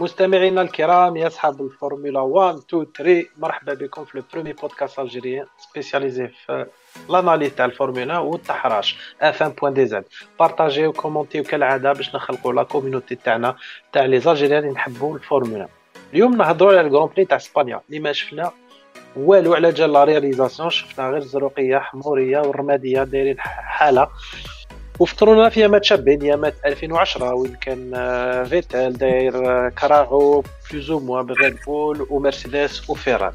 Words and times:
مستمعينا 0.00 0.62
الكرام 0.62 1.16
يا 1.16 1.26
اصحاب 1.26 1.60
الفورمولا 1.62 2.20
1 2.20 2.56
2 2.56 2.86
3 2.98 3.26
مرحبا 3.38 3.74
بكم 3.74 4.04
في 4.04 4.14
ال 4.14 4.19
premier 4.19 4.52
podcast 4.52 4.98
algérien 4.98 5.46
spécialisé 5.58 6.28
في 6.28 6.66
l'analyse 7.08 7.54
تاع 7.54 7.64
الفورمولا 7.64 8.18
والتحراش 8.18 9.14
F1 9.20 9.42
point 9.42 9.74
DZ 9.74 10.04
بارطاجيو 10.38 10.92
كومونتيو 10.92 11.42
كالعاده 11.42 11.92
باش 11.92 12.14
نخلقوا 12.14 12.52
la 12.52 12.62
community 12.62 13.14
تاعنا 13.14 13.56
تاع 13.92 14.04
les 14.04 14.20
algériens 14.20 14.62
اللي 14.62 14.72
نحبوا 14.74 15.14
الفورمولا 15.16 15.68
اليوم 16.14 16.36
نهضروا 16.36 16.72
على 16.78 16.80
ال 16.80 16.85
Grand 16.85 17.08
Prix 17.08 17.24
تاع 17.24 17.36
اسبانيا 17.36 17.80
اللي 17.88 18.00
ما 18.00 18.12
شفنا 18.12 18.50
والو 19.16 19.54
على 19.54 19.72
جال 19.72 19.92
la 19.92 20.04
réalisation 20.04 20.70
شفنا 20.70 21.08
غير 21.08 21.16
الزروقية 21.16 21.78
حمورية 21.78 22.38
والرمادية 22.38 23.02
دايرين 23.04 23.36
حالة. 23.40 24.08
وفكرونا 25.00 25.48
في 25.48 25.60
يامات 25.60 25.84
شابين 25.84 26.22
يامات 26.22 26.54
2010 26.64 27.34
وين 27.34 27.54
كان 27.54 27.92
آه، 27.94 28.44
فيتيل 28.44 28.92
داير 28.92 29.50
آه، 29.50 29.68
كراغو 29.68 30.44
plus 30.72 30.90
ou 30.90 31.00
moins 31.00 31.26
ب 31.26 31.34
Red 31.34 31.56
Bull 31.66 32.06
ومرسيدس 32.10 32.90
وفيراري 32.90 33.34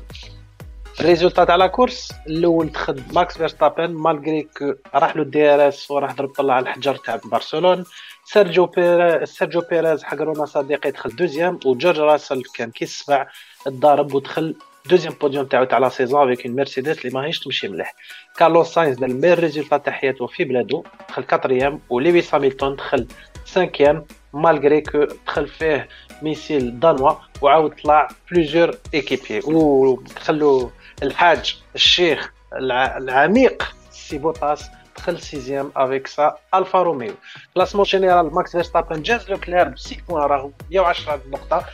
ال 1.00 1.05
résultat 1.05 1.44
تاع 1.44 1.56
la 1.56 1.68
course 1.68 2.14
الأول 2.28 2.72
دخل 2.72 3.02
ماكس 3.14 3.38
فيرستابن 3.38 3.92
malgré 3.92 4.48
que 4.58 4.74
راح 4.96 5.16
له 5.16 5.24
DRS 5.24 5.92
وراح 5.92 6.14
ضرب 6.14 6.30
طلع 6.30 6.60
الحجر 6.60 6.96
تاع 6.96 7.20
برشلون. 7.26 7.84
سيرجيو 8.26 8.66
بيريز 8.66 9.30
سيرجيو 9.30 9.62
بيريز 9.62 10.04
حقرونا 10.04 10.46
صديقي 10.46 10.92
دخل 10.92 11.16
deuxième 11.16 11.60
وجورج 11.66 12.00
راسل 12.00 12.44
كان 12.56 12.72
كيسبع 12.72 13.28
الضارب 13.68 14.14
ودخل 14.14 14.56
deuxième 14.90 15.14
podium 15.22 15.46
تاعو 15.46 15.64
تاع 15.64 15.78
la 15.78 15.90
saison 15.90 16.32
avec 16.32 16.46
une 16.46 16.56
Mercedes 16.56 17.06
اللي 17.06 17.20
ماهيش 17.20 17.40
تمشي 17.40 17.68
مليح 17.68 17.96
كارلوس 18.38 18.74
ساينز 18.74 18.98
دار 18.98 19.10
ال 19.10 19.13
meilleur 19.13 19.40
résultat 19.40 19.78
تاع 19.78 19.94
حياته 19.94 20.28
في 20.28 20.44
بلادو 20.44 20.84
دخل 21.10 21.24
quatrième 21.24 21.80
ولويس 21.90 22.36
هاميلتون 22.36 22.76
دخل 22.76 23.08
cinquième 23.46 24.06
malgré 24.34 24.82
que 24.82 25.04
دخل 25.28 25.48
فيه 25.48 25.88
missile 26.22 26.80
danois 26.80 27.12
وعاود 27.42 27.76
طلع 27.84 28.08
plusieurs 28.32 28.78
équipes 28.94 29.40
ودخلوا 29.46 30.70
الحاج 31.04 31.62
الشيخ 31.76 32.34
العميق 32.54 33.76
سي 33.92 34.18
بوتاس 34.18 34.70
دخل 34.98 35.20
sixième 35.20 35.72
avec 35.76 36.08
sa 36.08 36.38
Alfa 36.54 36.82
Romeo 36.82 37.14
classement 37.54 37.86
général 37.86 38.34
ماكس 38.34 38.52
فيرستابن 38.52 39.02
جاز 39.02 39.30
لو 39.30 39.38
كلير 39.38 39.68
ب 39.68 39.78
6 39.78 39.98
points 40.10 40.24
راهو 40.24 40.52
110 40.72 41.22
نقطه 41.30 41.66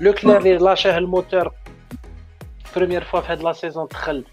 لو 0.00 0.12
كلير 0.12 0.36
اللي 0.36 0.56
لاشاه 0.56 0.98
ال 0.98 1.06
moteur 1.06 1.52
première 2.76 3.04
fois 3.04 3.20
في 3.20 3.32
هاد 3.32 3.42
la 3.42 3.52
saison 3.52 3.86
دخل 3.86 4.24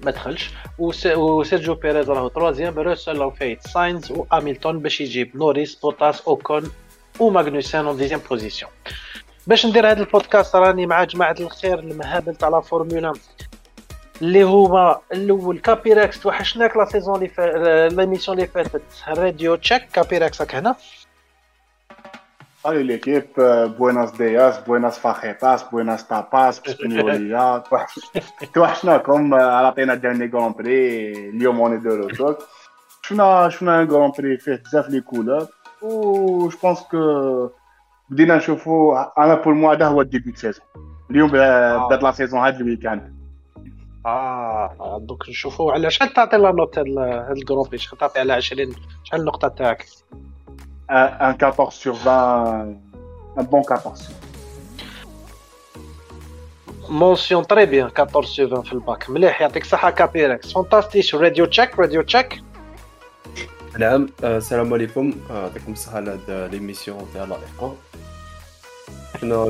ما 0.00 0.10
دخلش 0.10 0.50
وسيرجيو 0.78 1.74
بيريز 1.74 2.10
راهو 2.10 2.28
troisième 2.28 2.78
روسل 2.78 3.18
راهو 3.18 3.30
فايت 3.30 3.66
ساينز 3.66 4.10
وهاميلتون 4.12 4.78
باش 4.78 5.00
يجيب 5.00 5.36
نوريس 5.36 5.74
بوتاس 5.74 6.20
اوكون 6.20 6.70
وماغنوسين 7.20 7.80
en 7.80 7.96
dixième 7.96 8.20
position 8.30 8.70
باش 9.46 9.66
ندير 9.66 9.90
هذا 9.90 10.00
البودكاست 10.00 10.56
راني 10.56 10.86
مع 10.86 11.04
جماعة 11.04 11.36
الخير 11.40 11.78
المهابل 11.78 12.34
تاع 12.36 12.48
la 12.48 12.60
Formula. 12.60 13.12
اللي 14.22 14.42
هما 14.42 15.00
الأول 15.12 15.58
كابيراكس 15.58 16.20
توحشناك 16.20 16.76
la 16.76 16.84
saison 16.84 17.14
اللي 17.14 17.28
فاتت 17.28 17.94
l'émission 17.94 18.36
اللي 18.36 18.48
فاتت. 18.48 18.82
radio 19.08 19.54
check 19.54 19.88
كابيراكس 19.92 20.40
راك 20.40 20.54
هنا. 20.54 20.76
Salut 22.62 22.82
l'équipe, 22.82 23.40
buenos 23.78 24.12
días, 24.18 24.62
buenas 24.66 24.98
fajitas, 24.98 25.70
buenas 25.70 26.06
tapas, 26.06 26.60
españoles 26.66 27.62
توحشناكم 28.54 29.34
عطينا 29.34 29.94
dernier 29.94 30.28
grand 30.28 30.52
prix 30.52 31.12
اليوم 31.28 31.60
on 31.60 31.76
est 31.76 31.87
de 31.87 31.94
retour 31.94 32.38
شفنا 33.02 33.48
شفنا 33.48 33.82
un 33.82 33.86
grand 33.86 34.12
prix 34.18 34.38
فيه 34.38 34.62
بزاف 34.64 34.88
les 34.88 35.00
couleurs 35.00 35.46
و 35.82 36.48
je 36.48 36.58
pense 36.62 36.80
que 36.80 37.48
بدينا 38.10 38.36
نشوفو 38.36 38.96
أنا 38.96 39.34
pour 39.34 39.54
moi 39.54 39.74
هذا 39.74 39.86
هو 39.86 40.00
ال 40.00 40.06
début 40.06 40.36
saison 40.36 40.64
اليوم 41.10 41.30
بدات 41.30 42.02
la 42.02 42.12
saison 42.12 42.40
هاد 42.40 42.56
ال 42.60 42.67
week-end 42.67 43.20
آه 44.06 44.98
donc 45.00 45.28
نشوفو 45.28 45.70
على 45.70 45.90
شحال 45.90 46.12
تعطي 46.12 46.36
لا 46.36 46.52
نوت 46.52 46.78
هاد 46.78 46.86
ال 47.36 47.41
grand 47.41 47.68
prix 47.68 47.78
شحال 47.78 47.98
تعطي 47.98 48.20
على 48.20 48.32
20 48.32 48.72
شحال 49.04 49.20
النقطه 49.20 49.48
تاعك 49.48 49.86
un, 50.90 51.34
14 51.34 51.74
sur 51.74 51.94
20, 51.94 52.66
un 53.36 53.42
bon 53.44 53.62
14 53.62 54.00
sur 54.00 54.10
20. 54.10 54.30
Mention 56.90 57.42
très 57.44 57.66
bien, 57.66 57.88
14 57.88 58.28
sur 58.28 58.48
20 58.48 58.62
في 58.62 58.72
الباك 58.72 59.10
مليح 59.10 59.40
يعطيك 59.40 59.62
الصحة 59.62 59.90
كابيركس 59.90 60.52
فانتاستيش 60.52 61.14
radio 61.14 61.44
check 61.44 61.78
radio 61.78 62.02
check 62.02 62.42
نعم 63.78 64.08
السلام 64.24 64.74
عليكم 64.74 65.12
يعطيكم 65.30 65.72
الصحة 65.72 65.96
على 65.96 66.10
هاد 66.28 66.50
l'émission 66.52 67.06
تاع 67.14 67.24
لائقة 67.24 67.76
حنا 69.20 69.44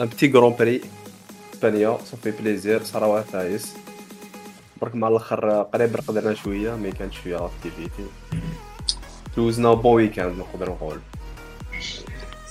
un 0.00 0.06
petit 0.06 0.32
grand 0.32 0.54
prix 0.58 0.80
اسبانيا 1.54 1.98
ça 2.04 2.13
fait 2.13 2.30
plaisir 2.30 2.82
صراوة 2.82 3.22
فايس 3.22 3.76
برك 4.82 4.94
مع 4.94 5.08
الآخر 5.08 5.62
قريب 5.62 5.96
رقدنا 5.96 6.34
شوية 6.34 6.76
mais 6.76 6.92
كانت 6.92 7.12
شوية 7.12 7.46
activité 7.46 8.06
دوزنا 9.36 9.74
bon 9.74 9.94
week-end 9.94 10.38
نقدر 10.38 10.70
نقول. 10.70 10.98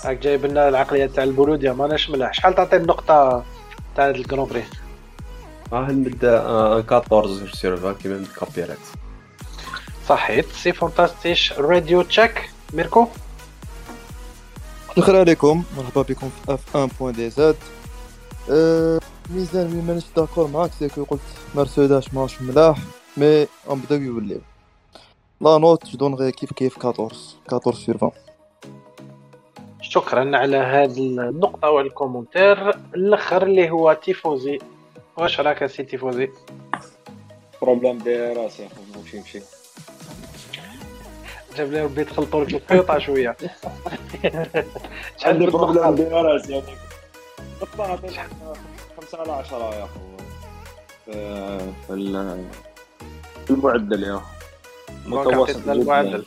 هاك 0.04 0.18
جايب 0.18 0.46
لنا 0.46 0.70
العقلية 0.70 1.06
تاع 1.06 1.24
ال 1.24 1.30
parodie 1.30 1.74
ماناش 1.74 2.10
ملاح. 2.10 2.34
شحال 2.34 2.56
تعطي 2.56 2.76
النقطة 2.76 3.44
تاع 3.96 4.10
ال 4.10 4.16
grand 4.16 4.50
prix؟ 4.50 4.64
آه 5.74 5.92
نبدا 5.92 6.42
14 6.42 7.54
sur 7.54 7.78
20 7.78 7.94
كيما 7.94 8.26
كابيرات 8.40 8.78
صحيت. 10.08 10.52
c'est 10.52 10.74
فانتاستيش 10.74 11.54
radio 11.54 12.02
check 12.02 12.50
ميركو؟ 12.74 13.08
الخير 14.98 15.20
عليكم. 15.20 15.64
مرحبا 15.78 16.02
بكم 16.02 16.30
في 16.30 16.54
F1 16.54 16.76
point 16.76 17.14
DZ 17.14 17.56
mes 19.30 19.74
amis 19.74 19.79
ouais 19.79 19.86
مانيش 19.88 20.04
d'accord 20.16 20.48
معاك 20.48 20.72
parce 20.80 20.95
que 20.95 21.04
قلت 21.04 21.22
مرسيدس 21.56 22.14
ماهوش 22.14 22.42
ملاح 22.42 22.78
mais 23.18 23.48
غنبداو 23.70 24.00
يوليو 24.00 24.42
la 25.42 25.58
note 25.58 25.86
je 25.86 25.98
donnerai 25.98 26.32
كيف 26.32 26.54
كيف 26.54 26.86
14 26.86 27.16
14 27.54 27.78
sur 27.78 27.96
20 27.96 28.12
شكرا 29.82 30.38
على 30.38 30.58
هذه 30.58 31.00
النقطة 31.00 31.70
وال 31.70 31.84
commentaire. 31.84 32.70
الأخر 32.70 33.44
اللي 33.44 33.70
هو 33.70 33.94
تيفوزي. 33.94 34.60
واش 35.18 35.40
راك 35.40 35.66
سي 35.66 35.84
تيفوزي؟ 35.84 36.30
problème 37.62 37.98
DRC 37.98 38.70
نمشي 38.98 39.18
نمشي 39.18 39.42
جاب 41.58 41.72
لي 41.72 41.82
ربي 41.82 42.04
تخلطوا 42.04 42.44
لك 42.44 42.54
القيطة 42.54 43.00
شوية. 43.00 43.38
عندي 45.24 45.46
problème 45.46 45.96
DRC 45.96 46.54
يعني 46.54 46.68
خمسة 48.98 49.20
على 49.20 49.32
عشرة 49.32 49.76
يا 49.76 49.84
أخو 49.84 50.00
في 53.46 53.50
المعدل 53.50 54.04
يا 54.04 54.16
أخو 54.16 54.43
متوسط 55.06 55.68
المعدل 55.68 56.26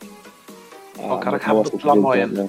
donc 0.97 1.27
راك 1.27 1.43
حبط 1.43 1.85
la 1.85 1.95
moyenne. 1.95 2.49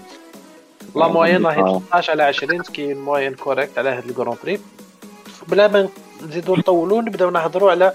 la 0.96 1.08
moyenne 1.08 1.46
راهي 1.46 1.80
13 1.92 2.12
على 2.12 2.24
20 2.24 2.62
qui 2.62 2.94
est 2.94 3.09
moyen 3.09 3.34
correct 3.34 3.78
على 3.78 3.90
هاد 3.90 4.06
ال 4.06 4.11
grand 4.11 4.38
prix. 4.44 4.60
بلا 5.48 5.68
ما 5.68 5.90
نزيدو 6.28 6.56
نطولو 6.56 7.02
نبداو 7.02 7.30
نهضرو 7.30 7.70
على 7.70 7.94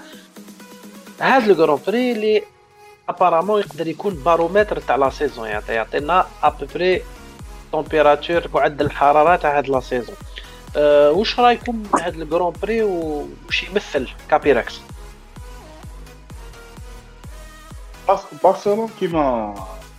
هاد 1.21 1.49
ال 1.49 1.54
grand 1.54 1.79
prix 1.87 2.11
اللي 2.11 2.43
apparemment 3.09 3.59
يقدر 3.59 3.87
يكون 3.87 4.13
بارومتر 4.13 4.79
تاع 4.79 4.95
la 4.95 5.09
saison 5.09 5.47
يعطي 5.47 5.73
يعطينا 5.73 6.27
à 6.43 6.50
peu 6.50 6.72
près 6.72 7.01
température 7.71 8.43
معدل 8.53 8.85
الحرارة 8.85 9.35
تاع 9.35 9.57
هاد 9.57 9.69
la 9.69 9.79
saison 9.79 10.15
أه 10.77 11.11
واش 11.11 11.39
رايكم 11.39 11.83
هاد 11.99 12.21
ال 12.21 12.26
grand 12.26 12.53
prix 12.61 12.83
وش 12.83 13.63
يمثل 13.63 14.09
كابيراكس 14.29 14.79
Barcelone 18.07 18.89
qui 18.97 19.07
m'a 19.07 19.53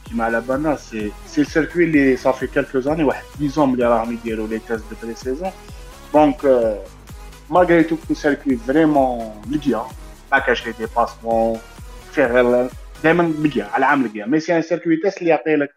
qui 0.04 0.14
m'a 0.14 0.26
à 0.26 0.30
la 0.30 0.40
banane, 0.40 0.76
c'est 0.78 1.10
c'est 1.24 1.40
le 1.40 1.46
circuit 1.46 1.90
les 1.90 2.16
ça 2.16 2.32
fait 2.32 2.48
quelques 2.48 2.86
années 2.86 3.04
ouais 3.04 3.22
10 3.38 3.58
ans 3.58 3.72
اللي 3.72 3.84
راهم 3.86 4.12
يديروا 4.12 4.48
les 4.48 4.60
tests 4.60 4.88
de 4.90 4.94
pré-saison. 4.94 5.50
Donc 6.12 6.44
euh, 6.44 6.76
malgré 7.50 7.84
tout 7.86 7.98
le 8.08 8.14
circuit 8.14 8.56
vraiment 8.56 9.32
ملقيا 9.46 9.82
ما 10.32 10.38
كاش 10.38 10.66
les 10.66 10.72
dépassements 10.72 11.58
فيه 12.12 12.68
دائما 13.04 13.32
ملقيا 13.38 13.64
على 13.64 13.84
عام 13.86 14.02
ملقيا 14.02 14.26
mais 14.26 14.40
c'est 14.40 14.56
un 14.56 14.62
circuit 14.62 14.96
test 14.96 15.18
اللي 15.18 15.30
يعطي 15.30 15.56
لك 15.56 15.74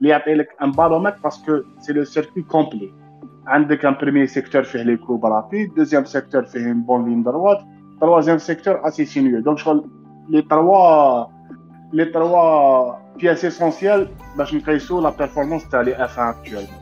اللي 0.00 0.10
يعطي 0.10 0.34
لك 0.34 0.48
un 0.62 0.72
baromètre 0.72 1.16
parce 1.24 1.48
que 1.48 1.62
c'est 1.80 1.92
le 1.92 2.04
circuit 2.04 2.42
complet 2.42 2.92
عندك 3.46 3.84
un 3.84 3.94
premier 3.94 4.26
secteur 4.26 4.62
فيه 4.62 4.82
les 4.82 4.96
courbes 4.96 5.26
rapides 5.26 5.74
deuxième 5.74 6.04
secteur 6.04 6.44
فيه 6.44 6.60
une 6.60 6.82
bonne 6.82 7.08
ligne 7.08 7.22
droite 7.22 7.58
troisième 8.00 8.38
secteur 8.38 8.84
assez 8.84 9.04
sinueux. 9.04 9.42
Donc, 9.42 9.58
je 9.58 9.62
crois 9.64 9.82
les 10.29 10.45
trois, 10.47 11.29
les 11.93 12.11
trois 12.11 12.99
pièces 13.17 13.43
essentielles, 13.43 14.09
bah, 14.35 14.45
je 14.45 14.55
me 14.55 15.01
la 15.01 15.11
performance 15.11 15.67
de 15.69 15.77
les 15.77 15.93
F1 15.93 16.29
actuellement. 16.29 16.81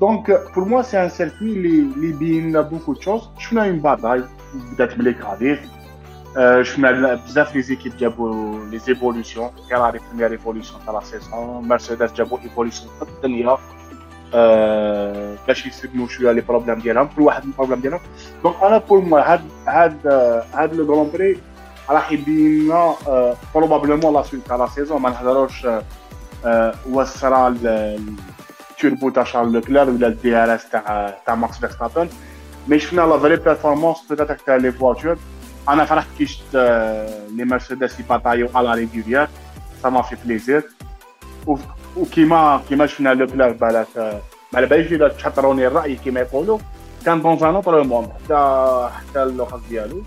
Donc, 0.00 0.32
pour 0.54 0.66
moi, 0.66 0.82
c'est 0.82 0.96
un 0.96 1.10
circuit 1.10 1.54
qui 1.54 2.12
bien 2.12 2.62
beaucoup 2.62 2.94
de 2.94 3.02
choses. 3.02 3.30
Je 3.38 3.48
fais 3.48 3.70
une 3.70 3.80
bataille, 3.80 4.24
peut-être 4.76 4.96
les 4.98 5.14
gravir. 5.14 5.58
Euh, 6.36 6.64
je 6.64 6.70
fais 6.70 7.54
les 7.54 7.72
équipes 7.72 7.96
qui 7.96 8.06
les 8.70 8.90
évolutions. 8.90 9.50
Quelle 9.68 9.78
est 9.78 9.80
la 9.80 10.00
première 10.08 10.32
évolution 10.32 10.76
de 10.86 10.92
la 10.92 11.02
saison 11.02 11.60
Mercedes 11.62 12.02
a 12.02 12.22
une 12.22 12.46
évolution 12.50 12.88
de 13.22 13.58
آه، 14.34 15.34
باش 15.48 15.66
يسلموا 15.66 16.08
شويه 16.08 16.32
لي 16.32 16.40
بروبليم 16.40 16.78
ديالهم 16.78 17.08
كل 17.16 17.22
واحد 17.22 17.44
البروبليم 17.44 17.80
ديالهم 17.80 18.00
دونك 18.42 18.56
انا 18.62 18.78
بور 18.78 19.00
موا 19.00 19.32
هاد 19.32 19.40
هاد 19.66 20.06
هاد 20.54 20.74
لو 20.74 20.94
غران 20.94 21.10
بري 21.12 21.38
راح 21.89 22.11
يبين 22.11 22.65
لنا 22.65 22.95
probablement 23.55 24.13
la 24.13 24.23
suite 24.23 24.47
تاع 24.47 24.55
la 24.55 24.67
saison 24.67 25.01
ما 25.01 25.09
نهضروش 25.09 25.67
واش 26.89 27.07
صرا 27.07 27.57
التوربو 27.63 29.09
تاع 29.09 29.23
شارل 29.23 29.51
لوكلير 29.51 29.89
ولا 29.89 30.07
ال 30.07 30.35
DRS 30.35 30.69
تاع 30.69 31.13
تاع 31.25 31.35
ماكس 31.35 31.57
فيرستابن. 31.57 32.09
mais 32.67 32.79
شفنا 32.79 33.01
la 33.01 33.19
vraie 33.19 33.35
performance 33.35 33.97
peut-être 34.09 34.35
تاع 34.35 34.55
les 34.55 34.71
voitures 34.71 35.17
أنا 35.69 35.85
فرحت 35.85 36.07
كي 36.17 36.25
شفت 36.25 36.55
les 37.35 37.45
مرسيدس 37.45 37.99
يباتايو 37.99 38.49
على 38.55 38.73
régulier 38.73 39.27
ça 39.83 39.89
m'a 39.89 40.01
fait 40.01 40.15
plaisir 40.25 40.63
وكيما 41.97 42.61
كيما 42.69 42.85
شفنا 42.87 43.13
لوكلير 43.13 43.51
بالك 43.51 43.87
ما 44.53 44.57
على 44.57 44.65
باليش 44.65 44.91
اذا 44.91 45.07
تشطروني 45.07 45.67
الراي 45.67 45.95
كيما 45.95 46.19
يقولوا 46.19 46.59
quand 47.05 47.21
dans 47.21 47.43
un 47.43 47.55
autre 47.55 47.83
monde 47.83 48.09
حتى 48.09 48.89
حتى 48.95 49.23
ال 49.23 49.29
look 49.29 49.55
ديالو 49.69 50.03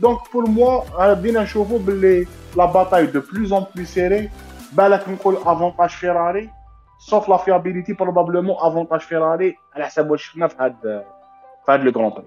donc 0.00 0.18
pour 0.32 0.48
moi 0.48 1.14
بدينا 1.14 1.42
نشوفوا 1.42 1.78
باللي 1.78 2.26
la 2.56 2.64
bataille 2.64 3.06
de 3.06 3.20
plus 3.32 3.52
en 3.52 3.66
plus 3.74 3.88
serrée 3.88 4.30
بالك 4.72 5.08
نقول 5.08 5.36
avantage 5.36 5.90
فيراري 5.90 6.50
sauf 6.98 7.28
la 7.28 7.36
fiabilité 7.36 7.92
probablement 7.92 8.56
avantage 8.58 9.00
فيراري 9.00 9.58
على 9.74 9.86
حسب 9.86 10.10
واش 10.10 10.24
شفنا 10.24 10.48
في 10.48 10.56
هاد 10.60 11.04
في 11.66 11.72
هاد 11.72 11.80
le 11.80 11.90
grand 11.90 12.10
prix 12.10 12.24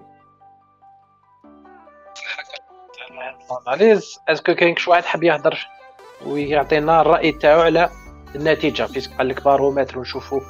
analyse 3.68 4.18
est-ce 4.28 4.45
que 4.45 4.54
كاين 4.54 4.76
شي 4.76 4.90
واحد 4.90 5.04
حاب 5.04 5.22
يهضر 5.22 5.68
ويعطينا 6.26 7.00
الراي 7.00 7.32
تاعو 7.32 7.60
على 7.60 7.90
النتيجه 8.34 8.82
puisque 8.82 9.12
قال 9.12 9.28
لك 9.28 9.44
بارومتر 9.44 9.98
ونشوفوا 9.98 10.40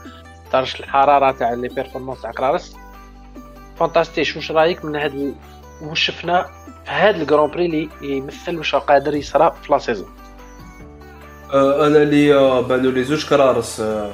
درجه 0.52 0.80
الحراره 0.80 1.32
تاع 1.32 1.52
les 1.52 1.68
performances 1.68 2.22
تاع 2.22 2.30
كرارس 2.30 2.76
فانتاستيش 3.76 4.36
واش 4.36 4.52
رايك 4.52 4.84
من 4.84 4.96
هاد 4.96 5.34
واش 5.82 6.00
شفنا 6.00 6.46
في 6.90 6.96
هاد 6.96 7.16
ال 7.20 7.25
grand 7.25 7.50
prix 7.50 7.66
اللي 7.66 7.88
يمثل 8.02 8.58
واش 8.58 8.74
قادر 8.74 9.14
يصرى 9.14 9.52
في 9.62 9.72
la 9.72 9.78
saison. 9.78 10.08
آه، 11.52 11.86
أنا 11.86 12.02
اللي 12.02 12.34
آه، 12.34 12.60
بانوا 12.60 12.92
لي 12.92 13.04
زوج 13.04 13.26
كرارس 13.28 13.80
آه، 13.80 14.10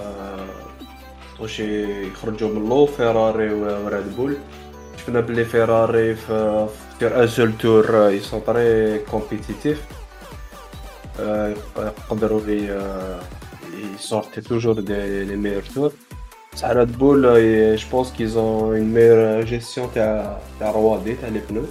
واش 1.41 1.61
يخرجوا 1.61 2.49
من 2.49 2.69
les 2.69 2.87
فيراري 2.87 3.55
وريد 3.55 4.17
بول. 4.17 4.37
شفنا 4.99 5.21
بلي 5.21 5.45
فيراري 5.45 6.15
في 6.15 6.67
في 6.99 7.23
un 7.23 7.29
seul 7.29 7.53
tour 7.59 8.11
ils 8.11 8.25
sont 8.25 8.45
très 8.45 8.99
compétitifs 8.99 9.85
يقدروا 11.79 12.41
لي 12.41 12.81
يسورتي 13.95 14.41
toujours 14.41 14.81
des 14.81 15.25
les 15.25 15.37
meilleurs 15.37 15.63
tours 15.75 15.93
بصح 16.53 16.71
ريد 16.71 16.99
بول 16.99 17.23
je 17.77 17.89
pense 17.93 18.13
qu'ils 18.13 18.34
ont 18.34 18.45
une 18.45 18.81
meilleure 18.81 19.43
gestion 19.43 19.89
تاع 19.95 20.39
تاع 20.61 20.71
روادي 20.71 21.15
تاع 21.15 21.29
les 21.29 21.41
pneus 21.51 21.63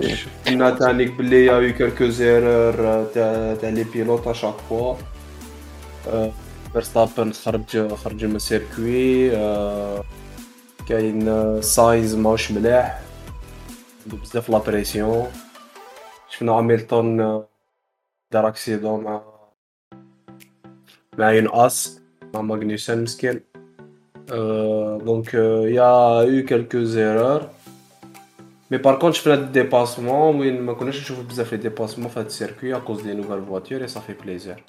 شفنا 0.00 0.70
تانيك 0.70 1.12
بلي 1.12 1.46
y 1.46 1.70
a 1.70 1.74
quelques 1.74 2.08
erreurs 2.08 3.04
تاع 3.04 3.54
تاع 3.54 3.68
les 3.70 3.84
pilotes 3.84 4.26
à 4.26 4.32
chaque 4.32 4.54
fois 4.68 4.94
فيرستابن 6.72 7.32
خرج 7.32 7.94
خرج 7.94 8.24
من 8.24 8.36
ال 8.36 8.48
circuit 8.48 9.30
كاين 10.88 11.62
ساينز 11.62 12.14
ماهوش 12.14 12.50
ملاح 12.52 13.00
بزاف 14.06 14.50
la 14.50 14.58
pression 14.58 15.26
شفنا 16.30 16.52
هاميلتون 16.52 17.16
دار 18.32 18.48
accident 18.48 19.04
مع 19.04 19.22
مع 21.18 21.32
ين 21.32 21.48
اس 21.52 22.00
مع 22.34 22.40
ماغنيسون 22.40 23.02
مسكين 23.02 23.40
donc 25.04 25.34
y 25.34 26.22
a 26.22 26.44
eu 26.46 26.53
quelques 26.53 26.82
erreurs 26.84 27.48
mais 28.70 28.78
par 28.78 28.98
contre 28.98 29.14
شفنا 29.14 29.34
dépassements 29.34 30.40
وين 30.40 30.62
ما 30.62 30.72
كناش 30.72 31.00
نشوفو 31.00 31.22
بزاف 31.22 31.52
les 31.52 31.58
dépassements 31.58 32.08
في 32.08 32.20
هاد 32.20 32.26
السيركوي 32.26 32.74
ا 32.76 32.78
كوز 32.78 33.02
دي 33.02 33.14
نوفال 33.14 33.46
فواتور 33.46 33.82
اي 33.82 33.88
صافي 33.88 34.12
بليزير 34.12 34.64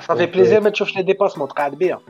صافي 0.00 0.26
بليزير 0.26 0.60
ما 0.60 0.70
تشوفش 0.70 0.96
les 0.96 1.02
dépassements 1.02 1.48
تقعد 1.48 1.74
بيها 1.74 2.00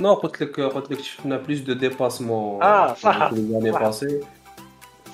non 0.00 0.14
قلت 0.14 0.42
لك 0.42 0.60
قلت 0.60 0.92
لك 0.92 1.00
شفنا 1.00 1.36
plus 1.36 1.58
de 1.58 1.72
dépassements 1.72 2.62
آه 2.62 2.94
صح 2.94 3.32
les 3.32 3.70
passer 3.70 4.20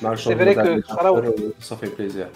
mais 0.02 0.14
c'est 0.14 0.36
vrai 0.36 0.54
que 0.54 0.94
صراو 0.94 1.34
ça 1.60 1.69
fait 1.69 1.86
plaisir 1.98 2.28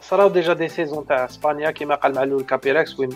صراو 0.00 0.28
déjà 0.28 0.52
des 0.52 0.68
saisons 0.68 1.06
تاع 1.06 1.24
اسبانيا 1.24 1.70
كيما 1.70 1.94
قال 1.94 2.14
معلول 2.14 2.42
كابيركس 2.42 3.00
un 3.00 3.10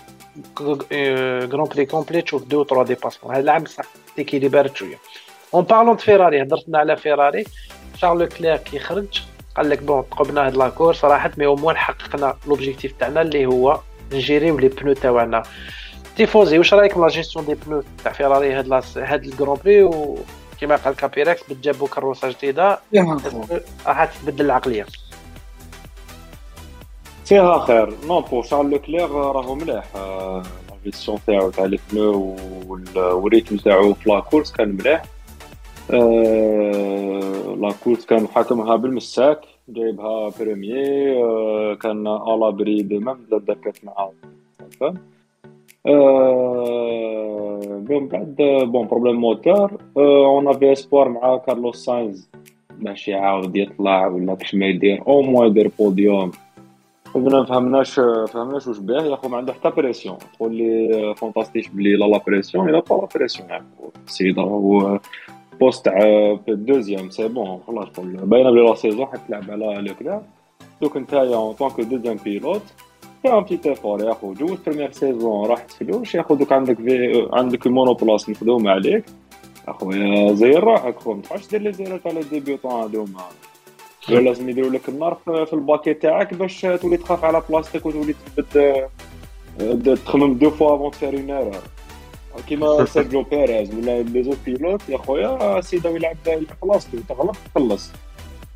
grand 0.61 1.63
prix 1.63 1.85
complet 1.85 2.21
تشوف 2.21 2.43
deux 2.43 2.63
trois 2.63 2.83
dépassements 2.83 3.33
هذا 3.33 3.43
العام 3.43 3.65
صح 3.65 3.85
ت 4.15 4.20
équilibra 4.20 4.69
ت 4.69 4.75
شوية 4.75 4.97
en 5.53 5.63
parlant 5.63 5.95
de 5.95 6.01
فيراري 6.01 6.41
هضرتنا 6.41 6.77
على 6.77 6.97
فيراري 6.97 7.43
شارل 7.97 8.27
لوكلير 8.27 8.57
كي 8.57 8.79
خرج 8.79 9.21
قال 9.57 9.69
لك 9.69 9.83
bon 9.83 10.01
قبنا 10.01 10.47
هاد 10.47 10.55
la 10.55 10.64
course 10.64 10.93
صراحة 10.93 11.31
mais 11.37 11.45
au 11.45 11.55
moins 11.55 11.77
حققنا 11.77 12.37
l'objectif 12.47 12.91
تاعنا 12.99 13.21
اللي 13.21 13.45
هو 13.45 13.79
ن 14.13 14.24
gér 14.24 14.57
يو 14.57 14.61
les 14.61 14.67
pneus 14.67 14.93
تاعنا 14.93 15.43
تيفوزي 16.17 16.57
واش 16.57 16.73
رأيك 16.73 16.97
la 16.97 17.07
gestion 17.07 17.45
des 17.45 17.55
pneus 17.67 17.83
تاع 18.03 18.11
فيراري 18.11 18.53
هاد 18.53 18.67
لاس 18.67 18.97
هاد 18.97 19.23
ال 19.23 19.29
grand 19.29 19.57
prix 19.65 19.83
و 19.83 20.17
كيما 20.59 20.75
قال 20.75 20.95
كابيركس 20.95 21.43
بتجابو 21.49 21.87
كروسة 21.87 22.29
جديدة. 22.29 22.79
راح 23.85 24.05
تبدل 24.05 24.45
العقلية؟ 24.45 24.85
فيها 27.25 27.59
خير 27.59 27.93
non 28.07 28.21
pour 28.21 28.43
شارل 28.43 28.69
لوكلير 28.69 29.11
راهو 29.11 29.55
مليح. 29.55 29.83
لا 29.95 30.43
جيستيون 30.83 31.19
تاعو 31.27 31.49
تاع 31.49 31.65
les 31.65 31.79
pneus 31.91 32.35
وال 32.95 33.10
rythme 33.10 33.57
تاعو 33.57 33.93
في 33.93 34.09
la 34.09 34.19
course 34.19 34.51
كان 34.51 34.69
مليح. 34.69 35.03
la 37.61 37.71
course 37.83 38.05
كان 38.05 38.27
حاكمها 38.27 38.75
بالمساك 38.75 39.41
جايبها 39.69 40.29
premier 40.39 41.15
كان 41.75 42.07
آلا 42.07 42.49
بريد 42.49 42.93
ميم 42.93 43.17
دكت 43.31 43.85
مع 43.85 44.09
فهم 44.79 44.97
من 47.89 48.07
بعد 48.07 48.35
bon 48.63 48.87
problème 48.87 49.15
moteur 49.15 49.71
on 49.97 50.47
avait 50.47 50.71
espoir 50.71 51.09
مع 51.09 51.37
كارلوس 51.37 51.85
ساينز 51.85 52.29
باش 52.79 53.07
يعاود 53.07 53.55
يطلع 53.55 54.07
ولا 54.07 54.33
باش 54.33 54.55
ما 54.55 54.65
يدير 54.65 55.03
au 55.07 55.21
moins 55.21 55.47
يدير 55.47 55.71
بوديوم 55.79 56.31
ما 57.15 57.45
فهمناش 57.45 57.99
فهمناش 58.33 58.67
واش 58.67 58.77
باه. 58.77 59.03
يا 59.03 59.15
خو 59.15 59.29
ما 59.29 59.37
عنده 59.37 59.53
حتى 59.53 59.69
pression 59.69 60.17
تقول 60.33 60.55
لي 60.55 61.13
فونتاستيك 61.17 61.69
بلي 61.75 61.95
il 61.95 62.05
a 62.05 62.09
la 62.09 62.17
pression 62.17 62.71
il 62.71 62.79
a 62.79 62.83
pas 62.83 62.95
la 62.95 63.07
pression 63.15 63.47
السيد 64.07 64.39
راهو 64.39 64.99
poste 65.61 65.85
تاع 65.85 66.37
deuxième 66.47 67.09
c'est 67.09 67.27
bon 67.27 67.59
خلاص. 67.67 67.87
باينه 67.99 68.51
بلي 68.51 68.61
la 68.61 68.75
saison 68.75 69.05
حتلعب 69.05 69.51
على 69.51 69.81
لوكلير 69.81 70.19
دوك 70.81 70.97
نتايا 70.97 71.35
en 71.35 71.53
tant 71.53 71.69
que 71.69 71.81
deuxième 71.81 72.17
pilote 72.23 72.61
fais 73.21 73.33
un 73.33 73.39
petit 73.39 73.69
effort 73.69 74.03
يا 74.03 74.13
خو 74.13 74.33
جوز 74.33 74.59
première 74.67 74.91
saison 74.91 75.45
راح 75.45 75.63
تفلوش 75.63 76.15
يا 76.15 76.21
خو 76.21 76.35
دوك 76.35 76.51
عندك 76.51 76.77
في 76.77 77.27
عندك 77.33 77.65
ال 77.65 77.71
monoplace 77.71 78.29
مخدوم 78.29 78.67
عليك. 78.67 79.05
اخويا 79.67 80.33
زير 80.33 80.63
روحك 80.63 80.99
خو 80.99 81.13
ما 81.13 81.21
تبقاش 81.21 81.47
دير 81.47 81.61
les 81.61 81.73
erreurs 81.73 81.97
تاع 81.97 82.11
les 82.11 82.21
débutants 82.23 82.71
هذوما 82.71 83.21
لازم 84.09 84.49
يديروا 84.49 84.69
لك 84.69 84.89
النار 84.89 85.17
في 85.25 85.53
ال 85.53 85.59
paquet 85.59 85.93
تاعك 85.93 86.33
باش 86.33 86.61
تولي 86.61 86.97
تخاف 86.97 87.25
على 87.25 87.41
بلاصتك 87.49 87.85
وتولي 87.85 88.13
تثبت 88.13 88.87
تخمم 90.05 90.33
deux 90.33 90.49
fois 90.49 90.75
avant 90.75 90.91
de 90.91 90.97
faire 90.97 91.13
une 91.13 91.31
erreur 91.31 91.55
كيما 92.47 92.85
سيرجيو 92.85 93.23
بيريز 93.23 93.73
ولا 93.73 94.01
les 94.01 94.23
autres 94.23 94.37
pilotes 94.45 94.89
يا 94.89 94.97
خويا 94.97 95.61
سيدا 95.61 95.89
يلعب 95.89 96.17
بلاصتو 96.63 96.97
تغلط 97.09 97.35
تخلص 97.55 97.91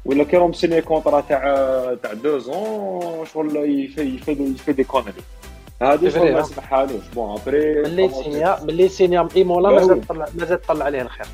ولا 0.05 0.24
كي 0.24 0.38
راهم 0.38 0.53
signé 0.53 0.81
contrat 0.81 1.22
تاع 1.22 1.44
تاع 2.03 2.13
deux 2.13 2.38
ans 2.38 3.25
شغل 3.25 3.55
il 3.55 4.01
fait 4.01 4.74
il 4.74 4.76
fait 4.76 4.80
des 4.80 4.84
conneries 4.84 5.22
هادي 5.82 6.12
شغل 6.12 6.34
ما 6.34 6.41
سمحالوش 6.41 7.08
bon 7.15 7.39
après 7.39 7.81
ملي 7.82 8.10
signa 8.10 8.63
ملي 8.63 8.89
signa 8.89 9.27
إيمولا 9.36 9.70
مازال 9.70 10.08
طلع 10.08 10.27
مازال 10.36 10.62
طلع 10.62 10.86
عليه 10.86 11.01
الخير. 11.01 11.25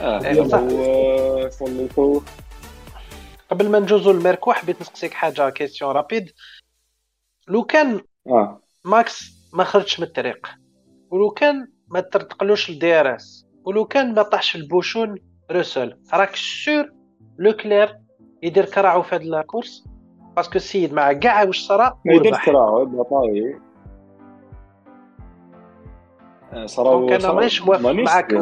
آه 0.00 1.50
قبل 3.50 3.68
ما 3.68 3.78
نجوزو 3.78 4.12
للميركو 4.12 4.52
حبيت 4.52 4.80
نسقسيك 4.80 5.12
حاجة 5.12 5.50
question 5.50 5.90
rapide 5.90 6.32
لو 7.48 7.64
كان 7.64 8.00
آه 8.26 8.60
ماكس 8.84 9.41
ما 9.52 9.64
خرجش 9.64 10.00
من 10.00 10.06
الطريق. 10.06 10.46
ولو 11.10 11.30
كان 11.30 11.68
ما 11.88 12.00
ترتقلوش 12.00 12.70
le 12.70 12.94
DRS 12.94 13.46
ولو 13.64 13.84
كان 13.84 14.14
ما 14.14 14.22
طاحش 14.22 14.50
في 14.50 14.58
ال 14.58 14.65
bouchon 14.65 15.14
روسل 15.50 15.96
راك 16.14 16.36
sûr 16.36 16.92
لوكلير 17.38 17.98
يدير 18.42 18.64
كراعو 18.64 19.02
في 19.02 19.14
هاد 19.14 19.20
ال 19.22 19.31
course 19.31 19.84
parce 20.36 20.48
que 20.48 20.56
السيد 20.56 20.92
مع 20.92 21.12
كاع 21.12 21.42
واش 21.42 21.60
صرا 21.60 21.98
يدير 22.04 22.36
كراعو 22.36 22.84
بطاي 22.84 23.58
صراو 26.64 27.06
كان 27.06 27.34
مانيش 27.34 27.62
موافق 27.62 27.90
معاك 27.90 28.32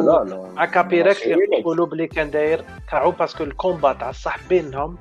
مع 0.55 0.65
كابيركس 0.65 1.25
يقولوا 1.25 1.85
بلي 1.85 2.07
كان 2.07 2.31
داير 2.31 2.65
كراعو 2.89 3.11
parce 3.11 3.31
que 3.31 3.43
ال 3.43 3.50
combat 3.50 3.93
تاع 3.93 4.09
الصح 4.09 4.47
بينهم 4.49 4.97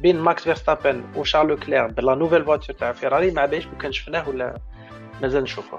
بين 0.00 0.20
ماكس 0.20 0.44
فيرستابن 0.44 1.04
وشارل 1.16 1.56
لوكلير 1.56 1.86
ب 1.86 1.95
la 1.95 2.14
nouvelle 2.14 2.44
voiture 2.44 2.76
تاع 2.76 2.92
فيراري 2.92 3.30
ما 3.30 3.46
باليش 3.46 3.68
كان 3.80 3.92
شفناه 3.92 4.28
ولا 4.28 4.58
مازال 5.22 5.42
نشوفه. 5.42 5.78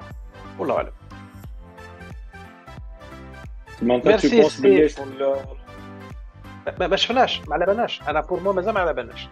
والله 0.59 0.75
أعلم. 0.75 0.91
ما 3.81 3.95
أنت 3.95 4.07
ما, 4.07 4.17
شفناش. 6.95 7.41
ما 7.47 7.55
على 7.55 7.65
بالناش 7.65 8.01
أنا 8.07 8.21
بور 8.21 8.39
مو 8.39 8.53
مازال 8.53 8.73
ما 8.73 8.79
على 8.79 8.93
بالناش 8.93 9.27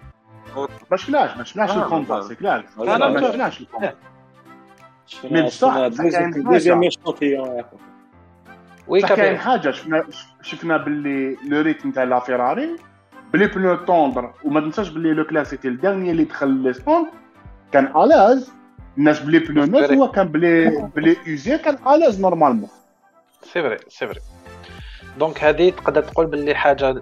ما 0.92 0.98
شفناش 0.98 1.38
ما 1.38 1.44
شفناش 1.44 1.70
آه، 1.70 1.84
الكونتا 1.84 2.18
آه. 2.18 2.22
سي 2.22 2.36
كلار 2.36 2.66
لا، 2.78 2.98
لا، 2.98 3.10
ما 3.10 3.20
لا. 3.20 3.32
شفناش 3.32 3.64
شفنا 5.06 5.42
مي 5.42 5.48
بصح، 5.48 5.76
وي 8.88 9.02
كاين 9.02 9.38
حاجة 9.38 9.72
شفنا 9.72 10.04
شفنا 10.42 10.78
باللي 10.78 11.38
لو 11.50 11.62
ريتم 11.62 11.92
تاع 11.92 12.04
لا 12.04 12.20
فيراري 12.20 12.76
بلي 13.34 13.48
بنو 13.48 13.76
طوندر 13.76 14.34
وما 14.44 14.62
تنساش 14.62 14.90
باللي 14.90 15.14
لو 15.14 15.24
كلاس 15.24 15.50
سيتي 15.50 15.68
الداني 15.68 16.12
اللي 16.12 16.24
دخل 16.24 16.50
لي 16.50 16.74
سبون 16.74 17.08
كان 17.72 17.86
الاز 17.86 18.54
الناس 18.98 19.20
بلي 19.20 19.40
بنو 19.40 19.66
نوف 19.66 19.92
هو 19.92 20.12
كان 20.12 20.28
بلي 20.28 20.70
بلي 20.96 21.18
aussi 21.28 21.58
كان 21.58 21.78
à 21.88 21.93
l'aise 21.93 22.22
normalement. 22.22 22.70
c'est 23.44 23.62
vrai 23.62 23.78
c'est 23.88 24.08
vrai 24.08 24.20
donc 25.20 25.44
هذه 25.44 25.70
تقدر 25.70 26.02
تقول 26.02 26.26
باللي 26.26 26.56
حاجة 26.56 27.02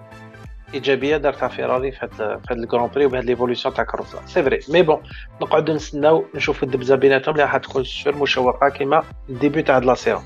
إيجابية 0.74 1.16
دارتها 1.16 1.48
فيراري 1.48 1.92
في 1.92 1.98
هذا 2.02 2.36
في 2.36 2.54
هذا 2.54 2.60
ال 2.60 2.65
grand 2.65 2.90
prix 2.94 3.06
وبهذه 3.06 3.24
l'évolution 3.24 3.74
تاع 3.74 3.84
كاروسا. 3.84 4.26
c'est 4.26 4.42
vrai 4.42 4.60
mais 4.68 4.82
bon 4.82 5.02
نقعدوا 5.42 5.74
نستناو 5.74 6.24
نشوفوا 6.34 6.68
الدبزة 6.68 6.94
بيناتهم 6.96 7.34
اللي 7.34 7.42
راح 7.42 7.56
تكون 7.56 7.84
sûr 7.84 8.16
مشوقة 8.16 8.68
كيما 8.68 9.02
ال 9.28 9.34
début 9.34 9.62
تاع 9.62 9.76
هاد 9.76 9.84
la 9.84 9.94
saison 9.94 10.22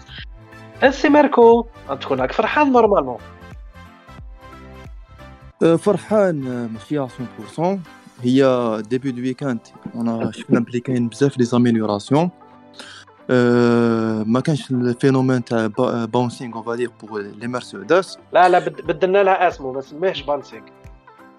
السي 0.83 1.09
ماركو 1.09 1.67
تكون 2.01 2.21
راك 2.21 2.33
فرحان 2.33 2.73
normalement. 2.73 3.19
أه، 5.63 5.77
فرحان 5.77 6.69
ماشي 6.75 6.99
100% 6.99 7.79
هي 8.23 8.43
début 8.91 9.11
du 9.11 9.23
week-end 9.23 9.59
أنا 9.95 10.31
شفنا 10.31 10.61
بلي 10.61 10.81
كاين 10.81 11.09
بزاف 11.09 11.39
les 11.39 11.45
améliorations. 11.45 12.31
أه، 13.31 14.23
ما 14.27 14.41
كانش 14.41 14.71
ال 14.71 14.78
phénomène 14.78 15.45
تاع 15.45 15.67
bouncing 16.07 16.55
on 16.57 16.63
va 16.65 16.74
dire 16.74 16.91
pour 17.03 17.21
les 17.21 17.49
مرسيدس 17.49 18.19
لا 18.33 18.49
لا 18.49 18.59
بد- 18.59 18.81
بدلنا 18.87 19.23
لها 19.23 19.49
اسمه 19.49 19.73
ما 19.73 19.81
سميهش 19.81 20.23
bouncing 20.23 20.63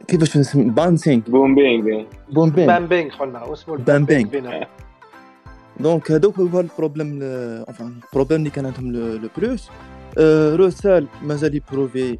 كيفاش 0.07 0.37
نسم 0.37 0.69
bouncing 0.69 1.21
bumping 1.27 2.03
bumping 2.31 2.67
bumping 2.67 3.09
قلنا 3.15 3.43
واسمه 3.43 3.77
bumping. 3.77 4.29
بينهم. 4.29 4.63
donc 5.79 6.11
هذوك 6.11 6.39
هو 6.39 6.59
ال 6.59 6.66
problème 6.66 7.19
enfin 7.69 7.99
ال 8.05 8.09
problème 8.09 8.39
اللي 8.39 8.49
كان 8.49 8.65
عندهم 8.65 8.91
le 8.93 9.29
plus 9.37 9.69
روسال 10.55 11.07
مازال 11.23 11.55
ي 11.55 11.64
prouv 11.64 12.08
ي 12.08 12.17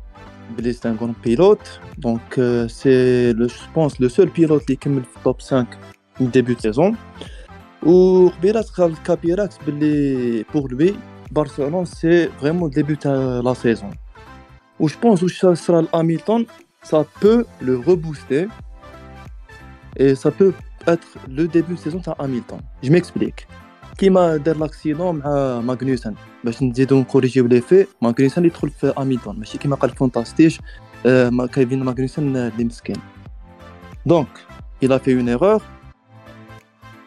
بلي 0.57 0.73
c'est 0.73 0.89
un 0.89 0.95
grand 0.95 1.13
pilote 1.23 1.79
donc 1.97 2.33
c'est 2.67 3.33
le 3.33 3.47
je 3.47 3.55
pense 3.75 4.01
le 4.01 4.09
seul 4.09 4.27
pilote 4.27 4.61
اللي 4.61 4.73
يكمل 4.73 5.03
في 5.03 5.17
ال 5.17 5.23
top 5.23 5.41
5 5.41 5.65
من 6.19 6.29
début 6.29 6.55
saison 6.59 6.95
وقبيله 7.83 8.61
دخل 8.61 8.95
كابيراكس 9.05 9.57
باللي 9.65 10.45
pour 10.53 10.71
lui 10.71 10.95
برشلونه 11.31 11.83
c'est 11.83 12.27
vraiment 12.27 12.69
début 12.69 12.95
تاع 12.95 13.11
la 13.43 13.53
saison 13.53 13.91
و 14.79 14.87
je 14.87 14.95
pense 15.03 15.23
واش 15.23 15.45
صرا 15.45 15.81
لاميلتون 15.81 16.45
ça 16.83 17.05
peut 17.21 17.45
le 17.61 17.77
rebooster 17.77 18.47
et 19.97 20.15
ça 20.15 20.31
peut 20.31 20.53
être 20.87 21.09
le 21.37 21.47
début 21.47 21.73
de 21.73 21.79
saison 21.79 22.01
تاع 22.01 22.15
هاميلتون 22.19 22.59
je 22.83 22.93
m'explique 22.93 23.47
كيما 23.99 24.37
دار 24.37 24.57
l'accident 24.57 25.15
مع 25.15 25.59
ماغنوسن 25.59 26.15
باش 26.43 26.63
نزيدو 26.63 26.99
نكوريجيو 26.99 27.47
لي 27.47 27.61
في 27.61 27.87
ماغنوسن 28.01 28.45
يدخل 28.45 28.69
في 28.69 28.93
هاميلتون 28.97 29.39
ماشي 29.39 29.57
كيما 29.57 29.75
قال 29.75 29.89
فونتاستيش 29.89 30.59
آه، 31.05 31.29
ما 31.29 31.47
كيفين 31.47 31.83
ماغنوسن 31.83 32.35
اللي 32.35 32.63
مسكين. 32.63 32.95
دونك 34.05 34.27
il 34.85 34.87
a 34.87 34.99
fait 34.99 35.11
une 35.11 35.37
erreur. 35.37 35.61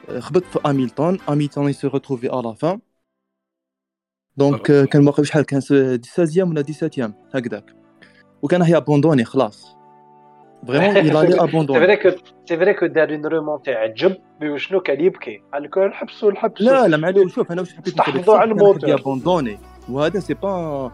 آه، 0.09 0.21
خبط 0.21 0.45
في 0.45 0.59
هاميلتون 0.67 1.19
هاميلتون 1.29 1.73
se 1.73 1.87
retrouvé 1.87 2.29
à 2.29 2.43
la 2.43 2.55
fin. 2.55 2.79
دونك 4.37 4.89
كان 4.89 5.07
واقف 5.07 5.25
شحال 5.25 5.45
كان 5.45 5.61
16 5.61 6.45
ولا 6.45 6.63
17 6.63 7.13
هكذاك. 7.35 7.77
وكان 8.43 8.63
هي 8.63 8.77
ابوندوني 8.77 9.25
خلاص. 9.25 9.82
فريمون 10.67 10.95
il 10.97 11.17
allait 11.17 11.33
سي 11.33 11.41
abandonner 11.41 11.73
فري 11.73 11.97
كو 11.97 12.11
سي 12.49 12.57
فري 12.57 12.75
كو 12.75 12.87
دار 12.87 13.11
اون 13.11 13.27
رومونتي 13.27 13.75
عجب 13.75 14.17
وشنو 14.43 14.81
كان 14.81 15.01
يبكي 15.01 15.43
قال 15.53 15.63
لك 15.63 15.79
نحبسوا 15.79 16.33
نحبسوا 16.33 16.67
لا 16.67 16.89
لا 16.89 16.97
معلوم 16.97 17.29
شوف 17.29 17.53
أنا 17.53 17.61
واش 17.61 17.75
حبيت 17.75 17.99
نقول 17.99 18.15
لك 18.15 18.19
استحفظوا 18.19 18.39
على 18.39 18.53
ال 18.53 18.58
moteur. 18.58 18.95
abandonner 18.95 19.59
وهذا 19.89 20.21
c'est 20.21 20.35
pas 20.35 20.93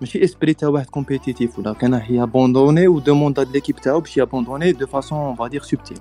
ماشي 0.00 0.24
esprit 0.24 0.54
تاع 0.54 0.68
واحد 0.68 0.86
compétitif 0.86 1.58
ولا 1.58 1.72
كان 1.72 1.94
هي 1.94 2.22
abandonner 2.22 2.88
و 2.88 2.95
demande 2.95 3.40
l'équipe 3.40 3.76
تاعو 3.76 4.00
باش 4.00 4.16
ي 4.16 4.21
abandonner 4.21 4.72
de 4.72 4.86
façon 4.86 5.34
va 5.34 5.43
dire 5.43 5.62
subtile 5.62 5.98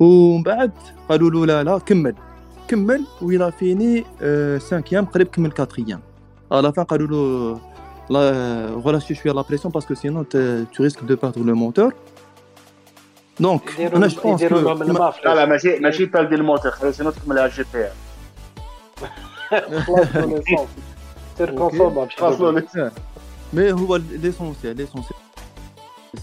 ومن 0.00 0.42
بعد 0.42 0.72
قالوا 1.08 1.30
له 1.30 1.46
لا 1.46 1.64
لا 1.64 1.78
كمل 1.78 2.14
كمل 2.68 3.04
و 3.22 3.31
il 3.31 3.50
a 3.50 3.61
fini 3.61 4.04
cinquième 4.58 5.04
قريب 5.04 5.26
كمل 5.26 5.50
quatrième 5.50 6.00
à 6.52 6.59
la 6.59 6.72
fin 6.72 6.84
قالوا 6.84 7.06
له 7.06 7.60
لا 8.10 8.82
relâchez 8.84 9.12
شوية 9.12 9.32
la 9.32 9.42
pression 9.42 9.72
parce 9.72 9.86
que 9.86 9.94
sinon 9.94 10.24
tu 10.72 10.82
risques 10.82 11.06
de 11.06 11.14
perdre 11.14 11.44
le 11.44 11.54
moteur 11.54 11.90
donc 13.40 13.72
يديروا 13.72 13.98
أنا 13.98 14.06
je 14.06 14.22
pense 14.22 14.42
يديروا 14.42 14.60
لهم 14.60 14.82
الماء 14.82 15.14
لا 15.24 15.34
لا 15.34 15.44
ماشي 15.44 15.78
ماشي 15.78 16.06
تال 16.06 16.28
ديال 16.28 16.40
الموتور 16.40 16.70
خلي 16.70 16.92
sinon 16.92 17.10
تكمل 17.10 17.38
على 17.38 17.50
الجي 17.50 17.64
بي 17.74 17.88
سير 21.38 21.50
consomme 21.50 21.94
باش 21.94 22.16
خلاص 22.16 22.40
mais 23.52 23.72
هو 23.72 23.96
l'essentiel 23.96 24.76
l'essentiel 24.76 25.18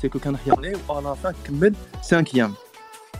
c'est 0.02 0.10
que 0.10 0.20
كان 0.20 0.38
حيرني 0.38 0.74
و 0.90 0.96
à 0.96 1.03
la 1.03 1.16
fin 1.24 1.34
كمل 1.48 1.76
cinquième 2.02 2.54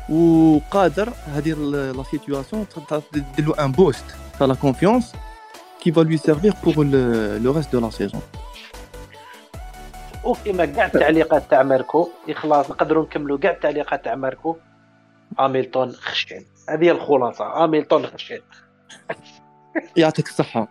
وقادر 0.10 1.10
هذه 1.26 1.54
la 1.54 2.04
situation 2.12 2.66
دير 3.14 3.48
له 3.48 3.66
un 3.66 3.72
boost 3.72 4.06
تاع 4.40 4.48
la 4.48 4.54
confiance 4.54 5.14
qui 5.82 5.92
va 5.92 6.02
lui 6.02 6.18
servir 6.18 6.54
pour 6.64 6.86
le 7.44 7.52
reste 7.52 7.72
de 7.74 7.80
la 7.80 7.90
saison 7.90 8.22
وكيما 10.24 10.66
كاع 10.66 10.86
التعليقات 10.86 11.44
تاع 11.50 11.64
ماركو. 11.64 12.10
خلاص 12.34 12.70
نقدروا 12.72 13.04
نكملوا 13.04 13.38
كاع 13.38 13.52
التعليقات 13.52 14.06
تاع 14.06 14.16
ماركو. 14.16 14.56
هاميلتون 15.40 15.92
خشين. 15.92 16.46
هذه 16.70 16.84
هي 16.84 16.92
الخلاصة. 16.92 17.46
هاميلتون 17.46 18.06
خشين. 18.06 18.42
يعطيك 19.98 20.28
الصحة. 20.28 20.68